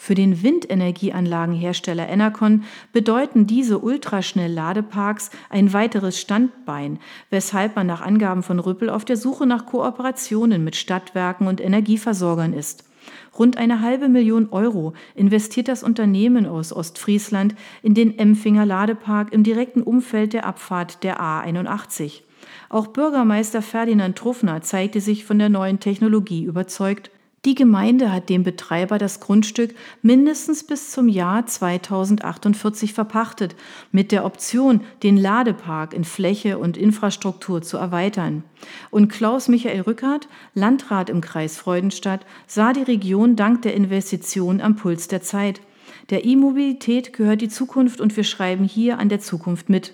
Für 0.01 0.15
den 0.15 0.45
Windenergieanlagenhersteller 0.45 2.09
Enercon 2.09 2.63
bedeuten 2.93 3.49
diese 3.49 3.81
Ultraschnell-Ladeparks 3.81 5.31
ein 5.51 5.73
weiteres 5.73 6.21
Standbein, 6.21 7.01
weshalb 7.31 7.75
man 7.75 7.89
nach 7.89 8.01
Angaben 8.01 8.45
von 8.45 8.61
Rüppel 8.61 8.91
auf 8.91 9.05
der 9.05 9.17
Suche 9.17 9.45
nach 9.45 9.67
Kooperationen 9.67 10.63
mit 10.63 10.77
Stadtwerken 10.77 11.49
und 11.49 11.61
Energieversorgern 11.61 12.53
ist. 12.53 12.85
Rund 13.37 13.57
eine 13.57 13.83
halbe 13.83 14.09
Million 14.09 14.49
Euro 14.51 14.95
investiert 15.17 15.67
das 15.67 15.83
Unternehmen 15.83 16.47
aus 16.47 16.73
Ostfriesland 16.73 17.57
in 17.83 17.95
den 17.95 18.19
Empfinger 18.19 18.65
Ladepark 18.65 19.33
im 19.33 19.43
direkten 19.43 19.83
Umfeld 19.83 20.33
der 20.33 20.47
Abfahrt 20.47 21.03
der 21.03 21.21
A81. 21.21 22.23
Auch 22.69 22.87
Bürgermeister 22.87 23.63
Ferdinand 23.63 24.17
Truffner 24.17 24.63
zeigte 24.63 25.01
sich 25.01 25.25
von 25.25 25.41
der 25.41 25.49
neuen 25.49 25.81
Technologie 25.81 26.45
überzeugt 26.45 27.11
die 27.45 27.55
Gemeinde 27.55 28.13
hat 28.13 28.29
dem 28.29 28.43
Betreiber 28.43 28.99
das 28.99 29.21
Grundstück 29.21 29.75
mindestens 30.03 30.65
bis 30.65 30.91
zum 30.91 31.09
Jahr 31.09 31.47
2048 31.47 32.93
verpachtet, 32.93 33.55
mit 33.93 34.11
der 34.11 34.25
Option, 34.25 34.81
den 35.05 35.17
Ladepark 35.17 35.95
in 35.95 36.03
Fläche 36.03 36.59
und 36.59 36.77
Infrastruktur 36.77 37.63
zu 37.63 37.77
erweitern. 37.77 38.43
Und 38.91 39.09
Klaus 39.09 39.47
Michael 39.47 39.83
Rückert, 39.83 40.29
Landrat 40.55 41.11
im 41.11 41.21
Kreis 41.21 41.57
Freudenstadt, 41.57 42.27
sah 42.49 42.73
die 42.73 42.83
Region 42.83 43.37
dank 43.37 43.63
der 43.63 43.75
Investition 43.75 44.61
am 44.61 44.75
Puls 44.75 45.07
der 45.07 45.23
Zeit. 45.23 45.61
Der 46.11 46.25
E-Mobilität 46.25 47.13
gehört 47.13 47.41
die 47.41 47.49
Zukunft 47.49 48.01
und 48.01 48.17
wir 48.17 48.25
schreiben 48.25 48.65
hier 48.65 48.99
an 48.99 49.09
der 49.09 49.21
Zukunft 49.21 49.69
mit. 49.69 49.93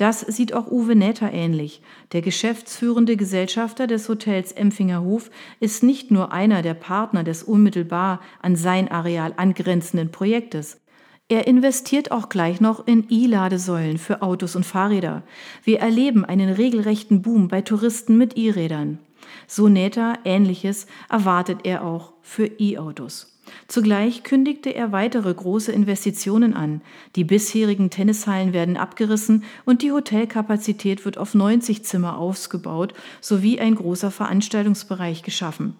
Das 0.00 0.20
sieht 0.20 0.54
auch 0.54 0.70
Uwe 0.70 0.96
Näther 0.96 1.30
ähnlich. 1.30 1.82
Der 2.12 2.22
geschäftsführende 2.22 3.18
Gesellschafter 3.18 3.86
des 3.86 4.08
Hotels 4.08 4.50
Empfingerhof 4.50 5.30
ist 5.60 5.82
nicht 5.82 6.10
nur 6.10 6.32
einer 6.32 6.62
der 6.62 6.72
Partner 6.72 7.22
des 7.22 7.42
unmittelbar 7.42 8.22
an 8.40 8.56
sein 8.56 8.90
Areal 8.90 9.34
angrenzenden 9.36 10.10
Projektes. 10.10 10.80
Er 11.28 11.46
investiert 11.46 12.12
auch 12.12 12.30
gleich 12.30 12.62
noch 12.62 12.86
in 12.86 13.08
E-Ladesäulen 13.10 13.98
für 13.98 14.22
Autos 14.22 14.56
und 14.56 14.64
Fahrräder. 14.64 15.22
Wir 15.64 15.80
erleben 15.80 16.24
einen 16.24 16.48
regelrechten 16.48 17.20
Boom 17.20 17.48
bei 17.48 17.60
Touristen 17.60 18.16
mit 18.16 18.38
E-Rädern. 18.38 19.00
So 19.46 19.68
Näther 19.68 20.14
Ähnliches 20.24 20.86
erwartet 21.10 21.58
er 21.64 21.84
auch 21.84 22.14
für 22.22 22.46
E-Autos. 22.46 23.29
Zugleich 23.68 24.22
kündigte 24.22 24.74
er 24.74 24.92
weitere 24.92 25.32
große 25.32 25.72
Investitionen 25.72 26.54
an. 26.54 26.80
Die 27.16 27.24
bisherigen 27.24 27.90
Tennishallen 27.90 28.52
werden 28.52 28.76
abgerissen 28.76 29.44
und 29.64 29.82
die 29.82 29.92
Hotelkapazität 29.92 31.04
wird 31.04 31.18
auf 31.18 31.34
90 31.34 31.84
Zimmer 31.84 32.18
ausgebaut 32.18 32.94
sowie 33.20 33.60
ein 33.60 33.74
großer 33.74 34.10
Veranstaltungsbereich 34.10 35.22
geschaffen. 35.22 35.76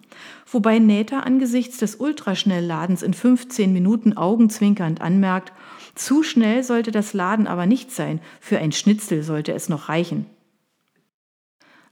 Wobei 0.51 0.79
Näter 0.79 1.25
angesichts 1.25 1.77
des 1.77 1.95
Ultraschnellladens 1.95 3.01
in 3.01 3.13
15 3.13 3.73
Minuten 3.73 4.13
augenzwinkernd 4.17 5.01
anmerkt, 5.01 5.51
zu 5.95 6.23
schnell 6.23 6.63
sollte 6.63 6.91
das 6.91 7.13
Laden 7.13 7.47
aber 7.47 7.65
nicht 7.65 7.91
sein, 7.91 8.21
für 8.39 8.59
ein 8.59 8.71
Schnitzel 8.71 9.23
sollte 9.23 9.53
es 9.53 9.69
noch 9.69 9.89
reichen. 9.89 10.25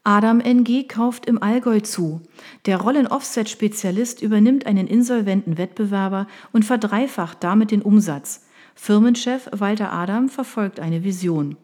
Adam 0.10 0.39
NG 0.39 0.88
kauft 0.88 1.28
im 1.28 1.39
Allgäu 1.43 1.82
zu. 1.82 2.22
Der 2.65 2.78
Rollen-Offset-Spezialist 2.78 4.24
übernimmt 4.24 4.65
einen 4.65 4.88
insolventen 4.88 5.60
Wettbewerber 5.60 6.26
und 6.52 6.65
verdreifacht 6.65 7.43
damit 7.43 7.69
den 7.69 7.84
Umsatz. 7.84 8.43
Firmenchef 8.74 9.48
Walter 9.52 9.93
Adam 9.93 10.28
verfolgt 10.28 10.80
eine 10.80 11.04
Vision. 11.04 11.58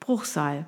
Bruchsal. 0.00 0.66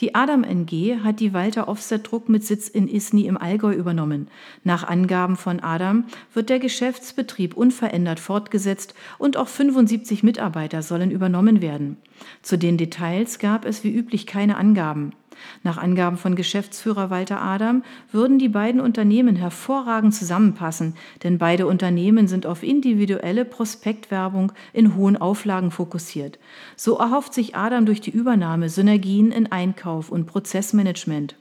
Die 0.00 0.14
Adam 0.14 0.44
NG 0.44 0.98
hat 1.02 1.20
die 1.20 1.32
Walter 1.32 1.66
Offset 1.66 2.10
Druck 2.10 2.28
mit 2.28 2.44
Sitz 2.44 2.68
in 2.68 2.88
Isny 2.88 3.24
im 3.24 3.38
Allgäu 3.38 3.72
übernommen. 3.72 4.28
Nach 4.62 4.84
Angaben 4.84 5.36
von 5.36 5.60
Adam 5.60 6.04
wird 6.34 6.50
der 6.50 6.58
Geschäftsbetrieb 6.58 7.56
unverändert 7.56 8.20
fortgesetzt 8.20 8.94
und 9.16 9.38
auch 9.38 9.48
75 9.48 10.22
Mitarbeiter 10.22 10.82
sollen 10.82 11.10
übernommen 11.10 11.62
werden. 11.62 11.96
Zu 12.42 12.58
den 12.58 12.76
Details 12.76 13.38
gab 13.38 13.64
es 13.64 13.82
wie 13.82 13.94
üblich 13.94 14.26
keine 14.26 14.58
Angaben. 14.58 15.14
Nach 15.62 15.78
Angaben 15.78 16.16
von 16.16 16.34
Geschäftsführer 16.34 17.10
Walter 17.10 17.40
Adam 17.40 17.82
würden 18.12 18.38
die 18.38 18.48
beiden 18.48 18.80
Unternehmen 18.80 19.36
hervorragend 19.36 20.14
zusammenpassen, 20.14 20.94
denn 21.22 21.38
beide 21.38 21.66
Unternehmen 21.66 22.28
sind 22.28 22.46
auf 22.46 22.62
individuelle 22.62 23.44
Prospektwerbung 23.44 24.52
in 24.72 24.96
hohen 24.96 25.16
Auflagen 25.16 25.70
fokussiert. 25.70 26.38
So 26.76 26.98
erhofft 26.98 27.34
sich 27.34 27.56
Adam 27.56 27.86
durch 27.86 28.00
die 28.00 28.10
Übernahme 28.10 28.68
Synergien 28.68 29.32
in 29.32 29.50
Einkauf 29.50 30.10
und 30.10 30.26
Prozessmanagement. 30.26 31.36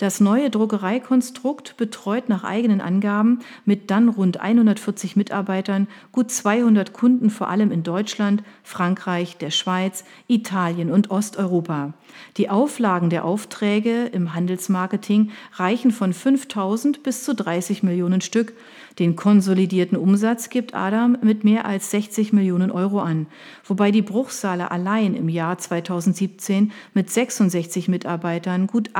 Das 0.00 0.18
neue 0.18 0.48
Druckereikonstrukt 0.48 1.76
betreut 1.76 2.30
nach 2.30 2.42
eigenen 2.42 2.80
Angaben 2.80 3.40
mit 3.66 3.90
dann 3.90 4.08
rund 4.08 4.40
140 4.40 5.14
Mitarbeitern 5.14 5.88
gut 6.10 6.30
200 6.30 6.94
Kunden 6.94 7.28
vor 7.28 7.50
allem 7.50 7.70
in 7.70 7.82
Deutschland, 7.82 8.42
Frankreich, 8.62 9.36
der 9.36 9.50
Schweiz, 9.50 10.04
Italien 10.26 10.90
und 10.90 11.10
Osteuropa. 11.10 11.92
Die 12.38 12.48
Auflagen 12.48 13.10
der 13.10 13.26
Aufträge 13.26 14.06
im 14.06 14.32
Handelsmarketing 14.34 15.32
reichen 15.52 15.90
von 15.90 16.14
5000 16.14 17.02
bis 17.02 17.22
zu 17.22 17.34
30 17.34 17.82
Millionen 17.82 18.22
Stück. 18.22 18.54
Den 18.98 19.16
konsolidierten 19.16 19.96
Umsatz 19.96 20.50
gibt 20.50 20.74
Adam 20.74 21.16
mit 21.22 21.44
mehr 21.44 21.64
als 21.64 21.90
60 21.90 22.32
Millionen 22.32 22.70
Euro 22.70 23.00
an, 23.00 23.26
wobei 23.64 23.90
die 23.90 24.02
Bruchsale 24.02 24.70
allein 24.70 25.14
im 25.14 25.28
Jahr 25.28 25.58
2017 25.58 26.72
mit 26.92 27.08
66 27.08 27.88
Mitarbeitern 27.88 28.66
gut 28.66 28.90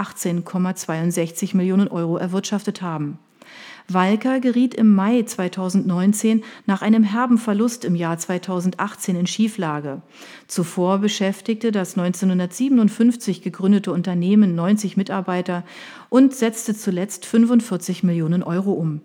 18,62 0.90 1.56
Millionen 1.56 1.88
Euro 1.88 2.16
erwirtschaftet 2.16 2.82
haben. 2.82 3.18
Walker 3.88 4.38
geriet 4.38 4.74
im 4.74 4.94
Mai 4.94 5.22
2019 5.22 6.44
nach 6.66 6.80
einem 6.80 7.02
herben 7.02 7.38
Verlust 7.38 7.84
im 7.84 7.96
Jahr 7.96 8.18
2018 8.18 9.16
in 9.16 9.26
Schieflage. 9.26 10.02
Zuvor 10.46 10.98
beschäftigte 10.98 11.72
das 11.72 11.98
1957 11.98 13.42
gegründete 13.42 13.92
Unternehmen 13.92 14.54
90 14.54 14.96
Mitarbeiter 14.96 15.64
und 16.08 16.34
setzte 16.34 16.76
zuletzt 16.76 17.26
45 17.26 18.04
Millionen 18.04 18.44
Euro 18.44 18.72
um. 18.72 19.00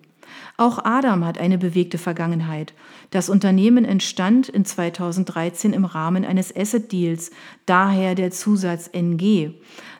Auch 0.57 0.85
Adam 0.85 1.25
hat 1.25 1.39
eine 1.39 1.57
bewegte 1.57 1.97
Vergangenheit. 1.97 2.73
Das 3.11 3.29
Unternehmen 3.29 3.85
entstand 3.85 4.49
in 4.49 4.65
2013 4.65 5.73
im 5.73 5.85
Rahmen 5.85 6.25
eines 6.25 6.55
Asset 6.55 6.91
Deals, 6.91 7.31
daher 7.65 8.15
der 8.15 8.31
Zusatz 8.31 8.89
NG. 8.91 9.51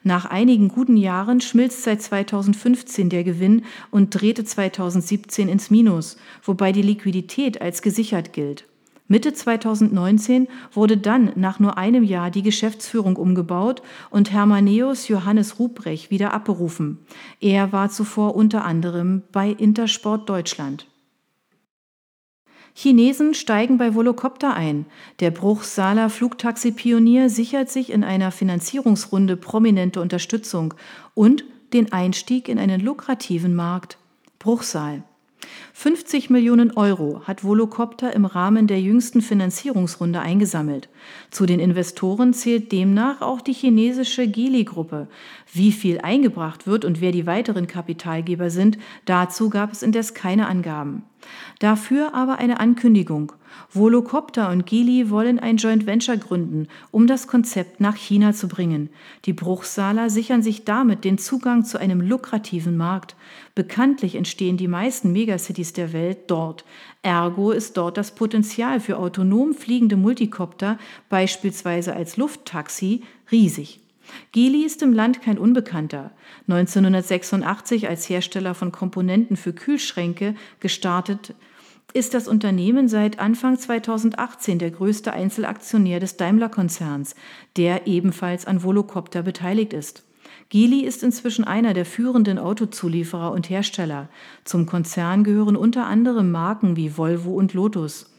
Nach 0.04 0.26
einigen 0.26 0.68
guten 0.68 0.98
Jahren 0.98 1.42
schmilzt 1.42 1.84
seit 1.84 2.02
2015 2.02 3.10
der 3.10 3.24
Gewinn 3.24 3.64
und 3.92 4.10
drehte 4.10 4.44
2017 4.44 5.50
ins 5.50 5.70
Minus, 5.70 6.18
wobei 6.44 6.72
die 6.72 6.82
Liquidität 6.82 7.62
als 7.62 7.82
gesichert 7.82 8.34
gilt. 8.34 8.66
Mitte 9.08 9.34
2019 9.34 10.48
wurde 10.74 10.98
dann 10.98 11.32
nach 11.36 11.60
nur 11.60 11.78
einem 11.78 12.04
Jahr 12.04 12.32
die 12.32 12.42
Geschäftsführung 12.42 13.18
umgebaut 13.18 13.84
und 14.10 14.32
Hermaneus 14.32 15.08
Johannes 15.08 15.60
Ruprecht 15.60 16.10
wieder 16.10 16.34
abberufen. 16.34 17.00
Er 17.40 17.72
war 17.72 17.92
zuvor 17.92 18.36
unter 18.36 18.66
anderem 18.66 19.22
bei 19.32 19.50
Intersport 19.50 20.28
Deutschland. 20.28 20.88
Chinesen 22.78 23.34
steigen 23.34 23.78
bei 23.78 23.96
Volocopter 23.96 24.54
ein. 24.54 24.86
Der 25.22 25.32
Bruchsaler 25.32 26.10
Flugtaxi-Pionier 26.10 27.30
sichert 27.30 27.70
sich 27.70 27.90
in 27.90 28.04
einer 28.04 28.32
Finanzierungsrunde 28.32 29.38
prominente 29.38 30.02
Unterstützung 30.02 30.74
und 31.14 31.46
den 31.72 31.94
Einstieg 31.94 32.50
in 32.50 32.60
einen 32.60 32.82
lukrativen 32.82 33.56
Markt. 33.56 33.98
Bruchsal. 34.40 35.04
50 35.72 36.30
Millionen 36.30 36.72
Euro 36.76 37.22
hat 37.24 37.46
Volocopter 37.46 38.14
im 38.14 38.26
Rahmen 38.26 38.68
der 38.68 38.82
jüngsten 38.82 39.22
Finanzierungsrunde 39.22 40.20
eingesammelt. 40.20 40.90
Zu 41.32 41.46
den 41.46 41.60
Investoren 41.60 42.34
zählt 42.34 42.72
demnach 42.72 43.22
auch 43.22 43.42
die 43.42 43.54
chinesische 43.54 44.28
Geely-Gruppe. 44.28 45.08
Wie 45.54 45.72
viel 45.72 46.00
eingebracht 46.00 46.68
wird 46.68 46.86
und 46.86 47.02
wer 47.02 47.12
die 47.12 47.26
weiteren 47.26 47.68
Kapitalgeber 47.68 48.50
sind, 48.50 48.78
dazu 49.06 49.50
gab 49.50 49.72
es 49.72 49.84
indes 49.84 50.14
keine 50.14 50.48
Angaben. 50.48 51.04
Dafür 51.60 52.14
aber 52.14 52.38
eine 52.38 52.60
Ankündigung. 52.60 53.34
Volocopter 53.72 54.50
und 54.50 54.66
Geely 54.66 55.10
wollen 55.10 55.40
ein 55.40 55.58
Joint 55.58 55.86
Venture 55.86 56.18
gründen, 56.18 56.68
um 56.92 57.08
das 57.08 57.28
Konzept 57.28 57.80
nach 57.80 57.96
China 57.96 58.34
zu 58.34 58.48
bringen. 58.48 58.90
Die 59.26 59.34
Bruchsaler 59.34 60.10
sichern 60.10 60.42
sich 60.42 60.66
damit 60.66 61.04
den 61.04 61.18
Zugang 61.18 61.64
zu 61.64 61.80
einem 61.80 62.02
lukrativen 62.02 62.78
Markt. 62.78 63.16
Bekanntlich 63.54 64.16
entstehen 64.16 64.58
die 64.58 64.68
meisten 64.68 65.12
Megacities 65.12 65.74
der 65.74 65.94
Welt 65.94 66.18
dort. 66.28 66.66
Ergo 67.06 67.52
ist 67.52 67.78
dort 67.78 67.98
das 67.98 68.16
Potenzial 68.16 68.80
für 68.80 68.98
autonom 68.98 69.54
fliegende 69.54 69.96
Multicopter, 69.96 70.80
beispielsweise 71.08 71.96
als 71.96 72.18
Lufttaxi, 72.18 73.04
riesig. 73.32 73.80
Geely 74.32 74.66
ist 74.66 74.82
im 74.82 74.92
Land 74.92 75.22
kein 75.22 75.38
Unbekannter. 75.38 76.12
1986 76.48 77.88
als 77.88 78.10
Hersteller 78.10 78.56
von 78.56 78.72
Komponenten 78.72 79.38
für 79.38 79.54
Kühlschränke 79.54 80.34
gestartet, 80.60 81.36
ist 81.94 82.16
das 82.16 82.28
Unternehmen 82.28 82.88
seit 82.88 83.20
Anfang 83.20 83.58
2018 83.58 84.58
der 84.58 84.72
größte 84.72 85.14
Einzelaktionär 85.14 86.00
des 86.00 86.18
Daimler-Konzerns, 86.18 87.14
der 87.56 87.86
ebenfalls 87.86 88.48
an 88.48 88.64
Volocopter 88.64 89.22
beteiligt 89.22 89.74
ist. 89.74 90.05
Geely 90.50 90.82
ist 90.82 91.04
inzwischen 91.04 91.44
einer 91.44 91.74
der 91.74 91.86
führenden 91.86 92.38
Autozulieferer 92.38 93.32
und 93.32 93.50
Hersteller. 93.50 94.10
Zum 94.44 94.66
Konzern 94.66 95.24
gehören 95.24 95.56
unter 95.56 95.88
anderem 95.88 96.32
Marken 96.32 96.76
wie 96.76 96.98
Volvo 96.98 97.34
und 97.34 97.54
Lotus. 97.54 98.12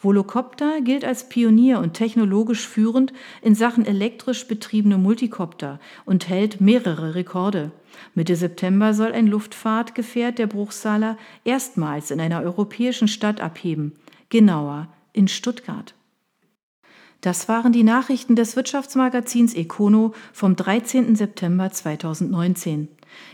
Volocopter 0.00 0.80
gilt 0.80 1.04
als 1.04 1.28
Pionier 1.28 1.80
und 1.80 1.94
technologisch 1.94 2.66
führend 2.66 3.12
in 3.40 3.54
Sachen 3.54 3.84
elektrisch 3.84 4.46
betriebene 4.46 4.98
Multicopter 4.98 5.80
und 6.04 6.28
hält 6.28 6.60
mehrere 6.60 7.14
Rekorde. 7.14 7.72
Mitte 8.14 8.36
September 8.36 8.94
soll 8.94 9.12
ein 9.12 9.26
Luftfahrtgefährt 9.26 10.38
der 10.38 10.46
Bruchsaler 10.46 11.18
erstmals 11.44 12.10
in 12.10 12.20
einer 12.20 12.42
europäischen 12.42 13.08
Stadt 13.08 13.40
abheben, 13.40 13.92
genauer 14.28 14.88
in 15.12 15.28
Stuttgart. 15.28 15.94
Das 17.22 17.48
waren 17.48 17.72
die 17.72 17.84
Nachrichten 17.84 18.34
des 18.34 18.56
Wirtschaftsmagazins 18.56 19.54
Econo 19.54 20.12
vom 20.32 20.56
13. 20.56 21.14
September 21.14 21.70
2019. 21.70 22.88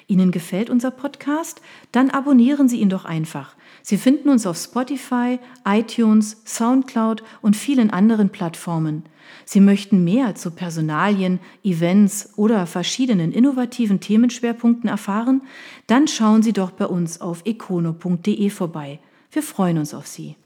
Ihnen 0.07 0.31
gefällt 0.31 0.69
unser 0.69 0.91
Podcast? 0.91 1.63
Dann 1.91 2.11
abonnieren 2.11 2.69
Sie 2.69 2.81
ihn 2.81 2.91
doch 2.91 3.07
einfach. 3.07 3.57
Sie 3.83 3.97
finden 3.97 4.29
uns 4.29 4.47
auf 4.47 4.59
Spotify, 4.59 5.39
iTunes, 5.67 6.43
SoundCloud 6.45 7.23
und 7.41 7.57
vielen 7.57 7.89
anderen 7.89 8.29
Plattformen. 8.29 9.05
Sie 9.47 9.61
möchten 9.61 10.05
mehr 10.05 10.35
zu 10.35 10.51
Personalien, 10.51 11.41
Events 11.65 12.35
oder 12.37 12.67
verschiedenen 12.67 13.33
innovativen 13.33 14.01
Themenschwerpunkten 14.01 14.91
erfahren? 14.91 15.41
Dann 15.87 16.09
schauen 16.09 16.43
Sie 16.43 16.53
doch 16.53 16.73
bei 16.73 16.85
uns 16.85 17.23
auf 17.23 17.41
econo.de 17.47 18.51
vorbei. 18.51 19.01
Wir 19.31 19.43
freuen 19.43 19.79
uns 19.79 19.95
auf 19.95 20.07
Sie. 20.07 20.37